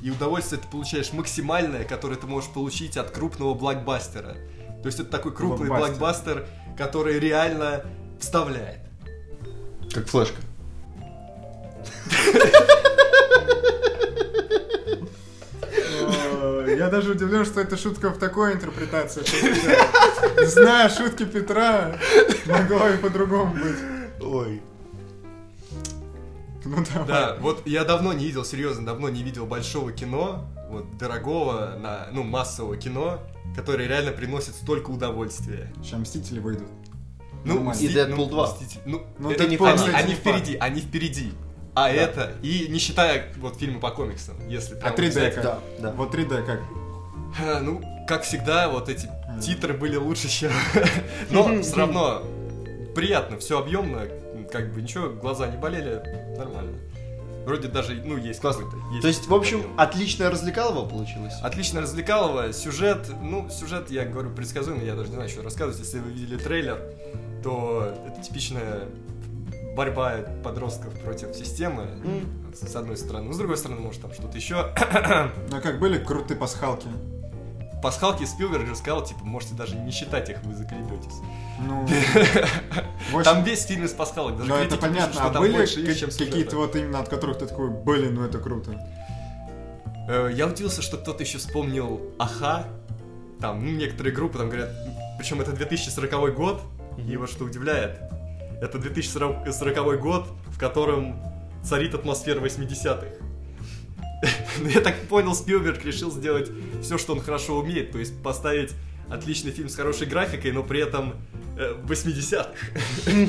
И 0.03 0.11
удовольствие 0.11 0.61
ты 0.61 0.69
получаешь 0.69 1.13
максимальное, 1.13 1.85
которое 1.85 2.17
ты 2.17 2.27
можешь 2.27 2.51
получить 2.51 2.97
от 2.97 3.11
крупного 3.11 3.55
блокбастера. 3.55 4.37
То 4.83 4.87
есть 4.87 5.01
это 5.01 5.11
такой 5.11 5.35
крупный 5.35 5.67
Блокбастер. 5.67 5.99
блокбастер, 5.99 6.47
который 6.77 7.19
реально 7.19 7.85
вставляет. 8.21 8.79
Как 9.93 10.07
флешка. 10.07 10.41
Я 16.77 16.89
даже 16.89 17.13
удивлен, 17.13 17.45
что 17.45 17.61
это 17.61 17.77
шутка 17.77 18.11
в 18.11 18.19
такой 18.19 18.53
интерпретации. 18.53 19.23
Зная 20.47 20.89
шутки 20.89 21.25
Петра, 21.25 21.99
могло 22.47 22.89
и 22.89 22.97
по-другому 22.99 23.55
быть. 23.55 23.77
Ой. 24.21 24.63
Ну 26.65 26.85
давай. 26.93 27.09
Да, 27.09 27.37
вот 27.41 27.67
я 27.67 27.85
давно 27.85 28.13
не 28.13 28.27
видел, 28.27 28.45
серьезно, 28.45 28.85
давно 28.85 29.09
не 29.09 29.23
видел 29.23 29.47
большого 29.47 29.91
кино, 29.91 30.45
вот 30.69 30.99
дорогого, 30.99 31.77
на, 31.81 32.09
ну, 32.13 32.23
массового 32.25 32.77
кино, 32.77 33.21
которое 33.57 33.89
реально 33.89 34.13
приносит 34.13 34.55
столько 34.55 34.91
удовольствия. 34.91 35.73
Сейчас 35.83 36.01
Мстители 36.01 36.41
выйдут. 36.41 36.69
Ну, 37.45 37.55
Нормально. 37.55 37.81
И 37.81 37.89
Дэдпул 37.89 38.25
ну, 38.27 38.31
2. 38.31 38.47
Мститель- 38.47 38.81
Ну, 38.85 39.03
Ну, 39.19 39.31
это 39.31 39.49
Дэдпул, 39.49 39.67
они, 39.67 39.79
кстати, 39.79 39.95
они 39.97 40.09
не 40.09 40.15
впереди, 40.15 40.57
они 40.57 40.81
впереди. 40.81 41.33
А 41.85 41.89
Да. 41.89 41.95
это, 41.95 42.33
и 42.43 42.67
не 42.69 42.79
считая 42.79 43.27
вот 43.39 43.57
фильмы 43.59 43.81
по 43.81 43.91
комиксам, 43.91 44.37
если 44.49 44.75
А 44.77 44.91
прям 44.91 44.95
3D 44.95 45.09
взять. 45.11 45.35
как? 45.35 45.45
Да, 45.45 45.59
да. 45.79 45.93
Вот 45.93 46.15
3D 46.15 46.45
как? 46.45 46.61
Ну, 47.63 47.83
как 48.09 48.23
всегда, 48.23 48.69
вот 48.69 48.89
эти 48.89 49.09
титры 49.43 49.75
были 49.75 49.97
лучше, 49.97 50.29
чем... 50.29 50.51
Но 51.31 51.63
все 51.63 51.77
равно 51.77 52.23
приятно, 52.95 53.39
все 53.39 53.59
объемно, 53.59 54.07
как 54.51 54.73
бы 54.73 54.81
ничего, 54.83 55.11
глаза 55.11 55.47
не 55.47 55.57
болели, 55.57 56.03
нормально. 56.37 56.77
Вроде 57.45 57.69
даже, 57.69 57.95
ну, 58.05 58.19
есть 58.19 58.41
Классно. 58.41 58.65
какой-то... 58.67 59.01
То 59.01 59.09
есть, 59.09 59.27
в 59.27 59.33
общем, 59.35 59.61
объем. 59.61 59.75
отличное 59.81 60.29
развлекалово 60.31 60.87
получилось? 60.87 61.33
Отлично 61.43 61.81
развлекалово. 61.81 62.53
Сюжет, 62.53 63.11
ну, 63.23 63.49
сюжет, 63.49 63.91
я 63.91 64.05
говорю, 64.05 64.31
предсказуемый, 64.31 64.85
я 64.85 64.95
даже 64.95 65.09
не 65.09 65.15
знаю, 65.15 65.31
что 65.31 65.43
рассказывать. 65.43 65.79
Если 65.79 65.99
вы 65.99 66.11
видели 66.11 66.37
трейлер, 66.37 66.79
то 67.43 67.95
это 68.07 68.21
типичная 68.23 68.81
борьба 69.79 70.17
подростков 70.43 70.93
против 71.01 71.35
системы, 71.37 71.83
М. 72.05 72.53
с 72.53 72.75
одной 72.75 72.97
стороны. 72.97 73.27
Ну, 73.29 73.33
с 73.33 73.39
другой 73.39 73.57
стороны, 73.57 73.81
может, 73.81 74.03
там 74.03 74.13
что-то 74.13 74.37
еще. 74.37 74.55
Ну 75.51 75.57
а 75.57 75.61
как 75.63 75.79
были 75.79 75.99
крутые 76.03 76.37
пасхалки? 76.37 76.89
Пасхалки 77.81 78.25
Спилберг 78.25 78.67
же 78.67 78.75
сказал, 78.75 79.05
типа, 79.05 79.21
можете 79.25 79.55
даже 79.55 79.77
не 79.77 79.93
считать 79.93 80.29
их, 80.31 80.43
вы 80.43 80.53
заколебетесь. 80.57 81.15
Ну, 81.61 81.87
Там 83.23 83.45
весь 83.45 83.65
фильм 83.67 83.85
из 83.85 83.93
пасхалок, 83.93 84.37
даже 84.37 84.49
ну 84.51 84.57
это 84.57 84.65
пишут, 84.77 84.81
понятно. 84.81 85.13
что 85.13 85.25
А 85.27 85.31
там 85.31 85.43
были 85.43 85.65
какие-то 85.65 86.57
вот 86.57 86.75
именно 86.75 86.99
от 86.99 87.09
которых 87.09 87.39
ты 87.39 87.47
такой, 87.47 87.71
блин, 87.71 88.15
ну 88.15 88.25
это 88.25 88.39
круто. 88.41 88.73
Э, 90.09 90.29
Я 90.35 90.49
удивился, 90.49 90.83
что 90.83 90.97
кто-то 90.97 91.23
еще 91.23 91.39
вспомнил 91.39 92.01
Аха. 92.19 92.65
Там, 93.41 93.65
ну, 93.65 93.71
некоторые 93.71 94.13
группы 94.13 94.39
там 94.39 94.49
говорят, 94.49 94.71
причем 95.17 95.41
это 95.41 95.53
2040 95.53 96.35
год, 96.35 96.61
и 96.99 97.17
вот 97.17 97.31
что 97.31 97.45
удивляет, 97.45 98.01
это 98.61 98.79
2040 98.79 100.01
год, 100.01 100.27
в 100.47 100.59
котором 100.59 101.21
царит 101.63 101.95
атмосфера 101.95 102.41
80-х. 102.41 103.07
Ну, 104.61 104.69
Я 104.69 104.81
так 104.81 104.97
понял, 105.03 105.33
Спилберг 105.35 105.85
решил 105.85 106.11
сделать 106.11 106.51
все, 106.83 106.99
что 106.99 107.13
он 107.13 107.21
хорошо 107.21 107.57
умеет, 107.59 107.93
то 107.93 107.99
есть 107.99 108.21
поставить 108.21 108.73
отличный 109.09 109.53
фильм 109.53 109.69
с 109.69 109.77
хорошей 109.77 110.09
графикой, 110.09 110.51
но 110.51 110.65
при 110.65 110.81
этом 110.81 111.15
э, 111.57 111.75
80-х. 111.87 112.51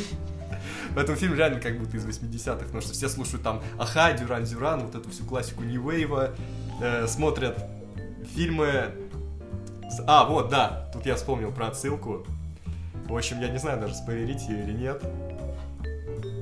Поэтому 0.96 1.18
фильм 1.18 1.36
реально 1.36 1.60
как 1.60 1.78
будто 1.78 1.98
из 1.98 2.06
80-х, 2.06 2.66
потому 2.66 2.82
что 2.82 2.94
все 2.94 3.08
слушают 3.08 3.44
там 3.44 3.62
Аха, 3.78 4.12
Дюран 4.14 4.44
Дюран, 4.44 4.86
вот 4.86 4.96
эту 4.96 5.10
всю 5.12 5.24
классику 5.24 5.64
Нью 5.64 5.88
Вейва, 5.90 6.36
э, 6.82 7.08
смотрят 7.08 7.64
фильмы 8.36 8.92
А, 10.08 10.26
вот, 10.26 10.50
да, 10.50 10.90
тут 10.94 11.06
я 11.06 11.16
вспомнил 11.16 11.52
про 11.52 11.68
отсылку. 11.68 12.26
В 13.10 13.18
общем, 13.18 13.42
я 13.42 13.50
не 13.50 13.58
знаю 13.58 13.82
даже, 13.82 13.96
спойлерить 13.96 14.48
ее 14.48 14.64
или 14.64 14.72
нет. 14.72 15.02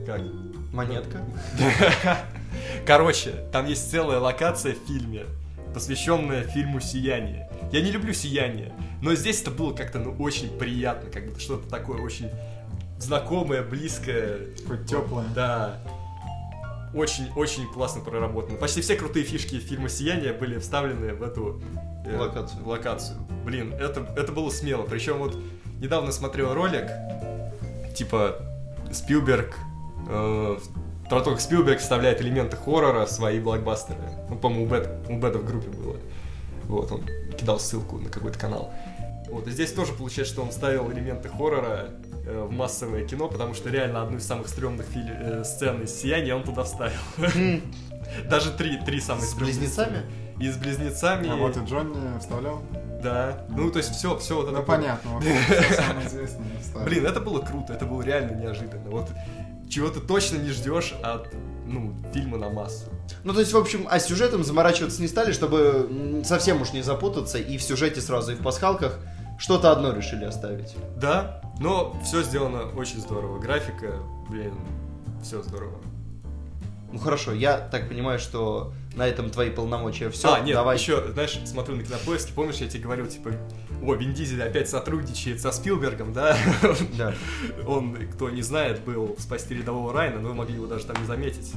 Как? 0.06 0.22
Монетка. 0.74 1.24
Короче, 2.86 3.32
там 3.54 3.66
есть 3.68 3.90
целая 3.90 4.20
локация 4.20 4.76
в 4.76 4.86
фильме, 4.86 5.26
посвященная 5.74 6.44
фильму 6.44 6.82
«Сияние». 6.82 7.50
Я 7.72 7.82
не 7.82 7.92
люблю 7.92 8.14
«Сияние», 8.14 8.74
но 9.02 9.16
здесь 9.16 9.42
это 9.42 9.52
было 9.52 9.74
как-то, 9.74 10.00
ну, 10.00 10.12
очень 10.20 10.50
приятно, 10.58 11.10
как 11.10 11.26
будто 11.28 11.40
что-то 11.40 11.70
такое 11.70 12.02
очень 12.02 12.30
знакомое, 13.00 13.64
близкое. 13.64 14.48
Такое 14.58 14.84
теплое. 14.84 15.26
Да. 15.34 15.80
Очень-очень 16.94 17.66
классно 17.72 18.02
проработано. 18.02 18.58
Почти 18.58 18.82
все 18.82 18.96
крутые 18.96 19.24
фишки 19.24 19.60
фильма 19.60 19.88
«Сияние» 19.88 20.34
были 20.34 20.60
вставлены 20.60 21.14
в 21.14 21.24
эту 21.24 21.62
э, 22.06 22.18
Локацию. 22.18 22.66
локацию. 22.66 23.18
Блин, 23.46 23.74
это, 23.74 24.02
это 24.18 24.32
было 24.32 24.50
смело. 24.50 24.84
Причем 24.84 25.20
вот 25.20 25.38
недавно 25.80 26.12
смотрел 26.12 26.54
ролик, 26.54 26.90
типа 27.96 28.36
Спилберг, 28.92 29.56
э, 30.10 30.58
про 31.10 31.22
то, 31.22 31.32
как 31.32 31.40
Спилберг 31.40 31.80
вставляет 31.80 32.22
элементы 32.22 32.58
хоррора 32.58 33.06
в 33.06 33.12
свои 33.12 33.40
блокбастеры. 33.40 34.00
Ну, 34.30 34.36
по-моему, 34.36 34.66
у, 34.66 34.68
Бэт, 34.68 34.90
у 35.10 35.18
Бэта 35.18 35.40
в 35.40 35.46
группе 35.46 35.70
было. 35.70 35.98
Вот, 36.66 36.92
он 36.92 37.04
кидал 37.38 37.60
ссылку 37.60 37.98
на 37.98 38.10
какой-то 38.10 38.38
канал. 38.38 38.74
Вот, 39.30 39.48
и 39.48 39.52
здесь 39.52 39.72
тоже 39.74 39.94
получается, 39.94 40.34
что 40.34 40.44
он 40.44 40.50
вставил 40.50 40.92
элементы 40.92 41.30
хоррора 41.30 41.90
э, 42.26 42.44
в 42.44 42.52
массовое 42.52 43.06
кино, 43.06 43.28
потому 43.28 43.54
что 43.54 43.70
реально 43.70 44.02
одну 44.02 44.18
из 44.18 44.26
самых 44.26 44.48
стрёмных 44.48 44.86
фили- 44.86 45.42
э, 45.42 45.44
сцен 45.44 45.84
из 45.84 45.94
«Сияния» 45.94 46.36
он 46.36 46.44
туда 46.44 46.64
вставил. 46.64 47.00
Даже 48.30 48.52
три, 48.52 48.78
три 48.78 49.02
самых 49.02 49.26
С 49.26 49.34
близнецами? 49.34 50.04
И 50.40 50.50
с 50.50 50.58
близнецами. 50.58 51.30
А 51.30 51.36
вот 51.36 51.58
и 51.58 51.60
Джонни 51.62 52.20
вставлял. 52.20 52.62
Да. 53.02 53.46
Ну, 53.50 53.70
то 53.72 53.78
есть 53.78 53.92
все, 53.92 54.18
все 54.18 54.36
вот 54.36 54.44
это. 54.44 54.52
Ну, 54.52 54.58
было. 54.60 54.66
понятно. 54.66 55.12
вот 55.12 55.24
всё 55.24 55.76
Самое 55.76 56.08
известное 56.08 56.48
вставил. 56.62 56.86
Блин, 56.86 57.06
это 57.06 57.20
было 57.20 57.40
круто, 57.40 57.74
это 57.74 57.86
было 57.86 58.02
реально 58.02 58.36
неожиданно. 58.36 58.90
Вот 58.90 59.10
чего 59.70 59.90
ты 59.90 60.00
точно 60.00 60.38
не 60.38 60.50
ждешь 60.50 60.94
от 61.04 61.28
ну, 61.66 61.94
фильма 62.14 62.38
на 62.38 62.50
массу. 62.50 62.86
Ну, 63.24 63.34
то 63.34 63.40
есть, 63.40 63.52
в 63.52 63.58
общем, 63.58 63.88
а 63.90 64.00
с 64.00 64.06
сюжетом 64.06 64.44
заморачиваться 64.44 65.02
не 65.02 65.08
стали, 65.08 65.32
чтобы 65.32 66.22
совсем 66.24 66.62
уж 66.62 66.72
не 66.72 66.82
запутаться, 66.82 67.38
и 67.38 67.58
в 67.58 67.64
сюжете 67.64 68.02
сразу, 68.02 68.32
и 68.32 68.36
в 68.36 68.42
пасхалках 68.42 69.00
что-то 69.38 69.72
одно 69.72 69.94
решили 69.94 70.26
оставить. 70.26 70.76
Да, 70.96 71.42
но 71.60 72.00
все 72.04 72.24
сделано 72.24 72.70
очень 72.76 73.00
здорово. 73.00 73.40
Графика, 73.40 73.96
блин, 74.30 74.54
все 75.22 75.42
здорово. 75.42 75.78
Ну 76.92 77.00
хорошо, 77.00 77.34
я 77.34 77.58
так 77.58 77.90
понимаю, 77.90 78.18
что 78.18 78.74
на 78.98 79.08
этом 79.08 79.30
твои 79.30 79.50
полномочия 79.50 80.10
все. 80.10 80.34
а, 80.34 80.40
нет, 80.40 80.56
давай. 80.56 80.76
еще, 80.78 81.12
знаешь, 81.14 81.40
смотрю 81.46 81.76
на 81.76 81.84
кинопоиске, 81.84 82.34
помнишь, 82.34 82.56
я 82.56 82.68
тебе 82.68 82.84
говорил, 82.84 83.08
типа, 83.08 83.32
о, 83.82 83.94
Вин 83.94 84.14
Дизель 84.14 84.42
опять 84.42 84.70
сотрудничает 84.70 85.40
со 85.40 85.52
Спилбергом, 85.52 86.14
да? 86.14 86.36
Да. 86.98 87.14
Он, 87.68 87.96
кто 88.14 88.30
не 88.30 88.42
знает, 88.42 88.82
был 88.82 89.16
в 89.16 89.22
«Спасти 89.22 89.54
рядового 89.54 89.94
Райана», 89.94 90.20
но 90.20 90.30
вы 90.30 90.34
могли 90.36 90.56
его 90.56 90.66
даже 90.66 90.86
там 90.86 91.00
не 91.00 91.06
заметить. 91.06 91.54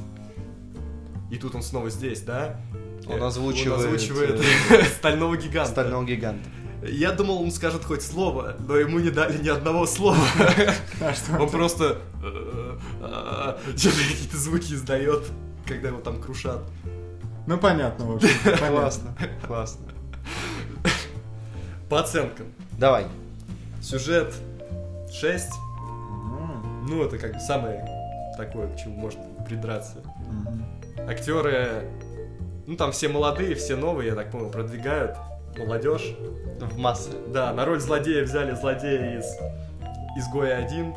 И 1.31 1.37
тут 1.37 1.55
он 1.55 1.63
снова 1.63 1.89
здесь, 1.89 2.21
да? 2.21 2.59
Он 3.07 3.21
Э, 3.21 3.25
озвучивает, 3.25 3.79
он 3.79 3.85
озвучивает 3.85 4.41
стального 4.97 5.37
гиганта. 5.37 5.71
Стального 5.71 6.03
гиганта. 6.03 6.49
Я 6.83 7.11
думал, 7.11 7.41
он 7.41 7.51
скажет 7.51 7.83
хоть 7.85 8.01
слово, 8.01 8.55
но 8.59 8.75
ему 8.75 8.99
не 8.99 9.11
дали 9.11 9.41
ни 9.41 9.49
одного 9.49 9.85
слова. 9.85 10.17
А 10.99 11.13
Он 11.39 11.49
просто 11.49 11.99
э, 12.23 12.77
э, 13.01 13.55
какие-то 13.65 14.37
звуки 14.37 14.73
издает, 14.73 15.23
когда 15.65 15.87
его 15.87 15.99
там 15.99 16.21
крушат. 16.21 16.63
Ну, 17.47 17.57
понятно, 17.57 18.05
в 18.05 18.15
общем. 18.15 18.29
Классно, 18.69 19.15
классно. 19.45 19.85
По 21.89 21.99
оценкам. 21.99 22.47
Давай. 22.77 23.05
Сюжет 23.81 24.33
6. 25.11 25.49
М, 25.79 26.85
Ну, 26.87 27.03
это 27.03 27.17
как 27.17 27.33
бы 27.33 27.39
самое 27.39 27.85
такое, 28.37 28.67
к 28.73 28.77
чему 28.77 28.95
можно 28.95 29.21
придраться. 29.47 29.97
Актеры, 31.07 31.87
ну 32.67 32.75
там 32.77 32.91
все 32.91 33.09
молодые, 33.09 33.55
все 33.55 33.75
новые, 33.75 34.09
я 34.09 34.15
так 34.15 34.31
понял, 34.31 34.49
продвигают 34.49 35.17
молодежь. 35.57 36.15
В 36.61 36.77
массы. 36.77 37.09
Да, 37.27 37.51
на 37.53 37.65
роль 37.65 37.79
злодея 37.79 38.23
взяли 38.23 38.53
злодея 38.55 39.19
из 39.19 39.25
Изгоя 40.17 40.57
1. 40.63 40.93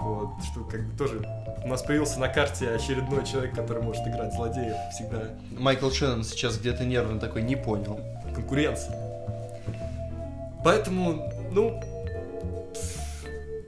Вот, 0.00 0.30
что 0.50 0.64
как 0.64 0.82
бы 0.86 0.96
тоже 0.96 1.20
у 1.64 1.68
нас 1.68 1.82
появился 1.82 2.18
на 2.20 2.28
карте 2.28 2.70
очередной 2.70 3.24
человек, 3.24 3.54
который 3.54 3.82
может 3.82 4.06
играть 4.06 4.32
злодеев 4.34 4.76
всегда. 4.92 5.22
Майкл 5.58 5.90
Шеннон 5.90 6.24
сейчас 6.24 6.58
где-то 6.58 6.84
нервно 6.84 7.18
такой, 7.20 7.42
не 7.42 7.56
понял. 7.56 8.00
Конкуренция. 8.34 8.94
Поэтому, 10.64 11.32
ну, 11.52 11.80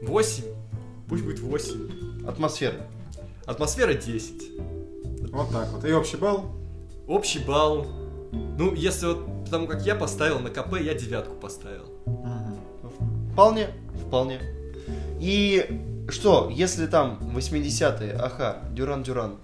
8. 0.03 0.45
Пусть 1.09 1.25
будет 1.25 1.41
8. 1.41 2.27
Атмосфера. 2.27 2.77
Атмосфера 3.47 3.95
10. 3.95 5.31
Вот 5.31 5.51
так 5.53 5.69
вот. 5.71 5.85
И 5.85 5.93
общий 5.93 6.17
балл? 6.17 6.47
Общий 7.07 7.41
балл. 7.41 7.87
Ну, 8.33 8.75
если 8.75 9.07
вот 9.07 9.45
потому 9.45 9.67
как 9.67 9.85
я 9.85 9.97
поставил 9.97 10.39
на 10.39 10.51
КП, 10.51 10.81
я 10.81 10.95
девятку 10.95 11.35
поставил. 11.35 11.87
Мгм. 12.07 12.59
Вполне, 13.33 13.69
вполне. 14.07 14.41
И 15.19 15.67
что, 16.11 16.51
если 16.53 16.87
там 16.87 17.19
80-е, 17.35 18.15
аха, 18.15 18.59
Duran 18.73 19.03
Duran, 19.03 19.39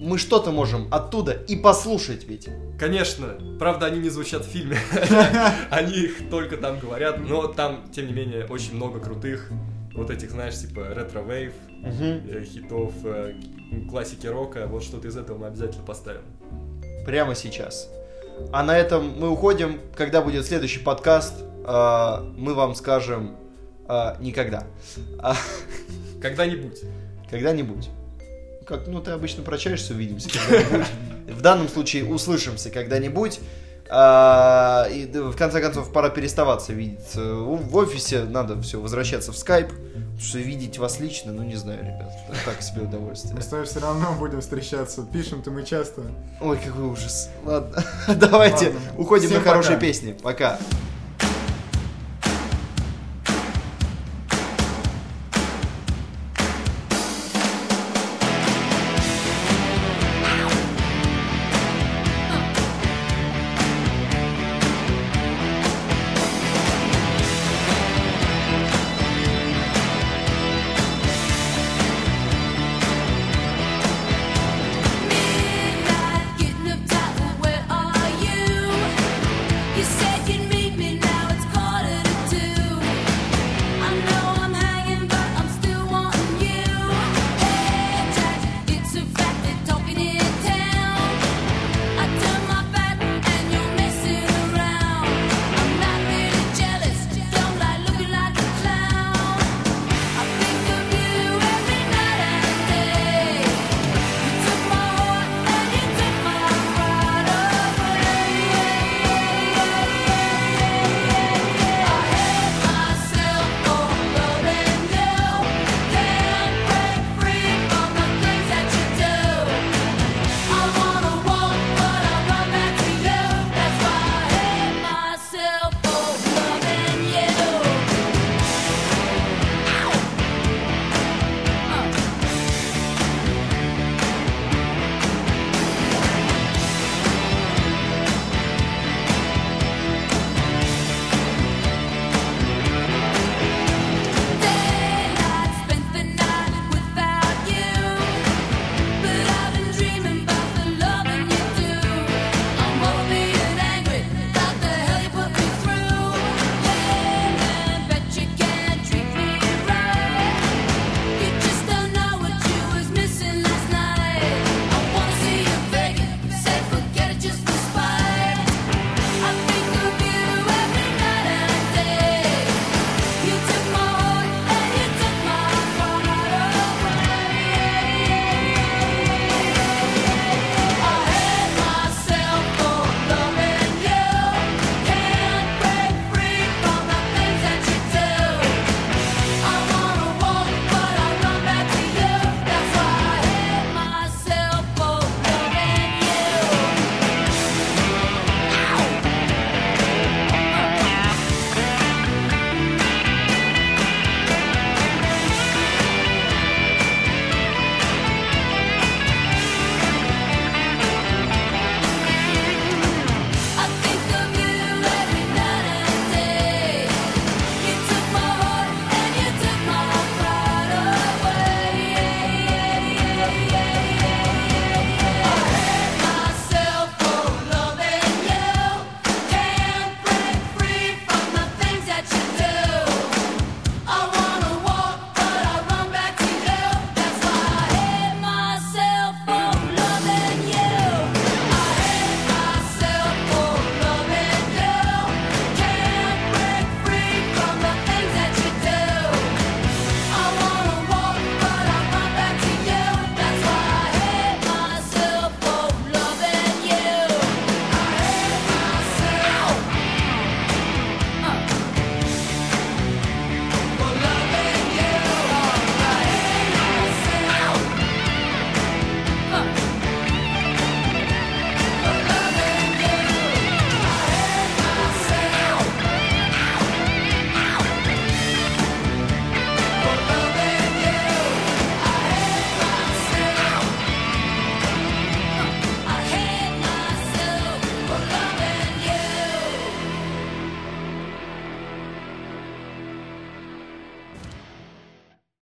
мы 0.00 0.16
что-то 0.16 0.52
можем 0.52 0.86
оттуда 0.92 1.32
и 1.32 1.56
послушать 1.56 2.24
ведь. 2.24 2.48
Конечно, 2.78 3.36
правда, 3.58 3.86
они 3.86 3.98
не 3.98 4.10
звучат 4.10 4.44
в 4.44 4.48
фильме. 4.48 4.78
Они 5.70 5.92
их 5.92 6.30
только 6.30 6.56
там 6.56 6.78
говорят, 6.78 7.18
но 7.18 7.48
там, 7.48 7.84
тем 7.92 8.06
не 8.06 8.12
менее, 8.12 8.46
очень 8.46 8.76
много 8.76 9.00
крутых 9.00 9.50
вот 9.94 10.10
этих, 10.10 10.30
знаешь, 10.30 10.56
типа 10.56 10.94
retrowave, 10.94 11.52
э, 11.82 12.44
хитов, 12.44 12.92
э, 13.04 13.34
классики 13.90 14.28
рока. 14.28 14.66
Вот 14.68 14.84
что-то 14.84 15.08
из 15.08 15.16
этого 15.16 15.38
мы 15.38 15.46
обязательно 15.48 15.84
поставим. 15.84 16.22
Прямо 17.04 17.34
сейчас. 17.34 17.90
А 18.52 18.62
на 18.62 18.78
этом 18.78 19.18
мы 19.18 19.28
уходим. 19.30 19.80
Когда 19.96 20.22
будет 20.22 20.46
следующий 20.46 20.78
подкаст, 20.78 21.34
а, 21.64 22.22
мы 22.36 22.54
вам 22.54 22.74
скажем 22.76 23.36
никогда. 24.20 24.64
Когда-нибудь. 26.20 26.80
когда-нибудь. 27.30 27.88
Как, 28.66 28.86
ну, 28.86 29.00
ты 29.00 29.12
обычно 29.12 29.42
прощаешься, 29.42 29.94
увидимся 29.94 30.28
когда-нибудь. 30.30 30.86
В 31.28 31.40
данном 31.40 31.68
случае 31.68 32.04
услышимся 32.04 32.70
когда-нибудь. 32.70 33.40
А, 33.90 34.86
и 34.92 35.06
в 35.06 35.34
конце 35.34 35.62
концов 35.62 35.90
пора 35.92 36.10
переставаться 36.10 36.74
видеться. 36.74 37.36
У- 37.36 37.56
В 37.56 37.74
офисе 37.76 38.24
надо 38.24 38.60
все 38.60 38.78
возвращаться 38.78 39.32
в 39.32 39.36
скайп. 39.38 39.72
Что 40.20 40.38
видеть 40.38 40.76
вас 40.78 41.00
лично, 41.00 41.32
ну 41.32 41.42
не 41.42 41.54
знаю, 41.56 41.78
ребят. 41.80 42.12
Так 42.44 42.60
себе 42.60 42.82
удовольствие. 42.82 43.34
Мы 43.34 43.40
с 43.40 43.46
тобой 43.46 43.64
все 43.64 43.80
равно 43.80 44.12
будем 44.18 44.40
встречаться. 44.42 45.06
Пишем-то 45.10 45.50
мы 45.50 45.62
часто. 45.64 46.02
Ой, 46.40 46.58
какой 46.58 46.84
ужас. 46.84 47.30
Ладно, 47.46 47.82
давайте 48.16 48.66
Ладно. 48.66 48.80
уходим 48.98 49.28
Всем 49.30 49.38
на 49.42 49.48
хорошие 49.48 49.76
пока. 49.76 49.86
песни. 49.86 50.12
Пока. 50.22 50.58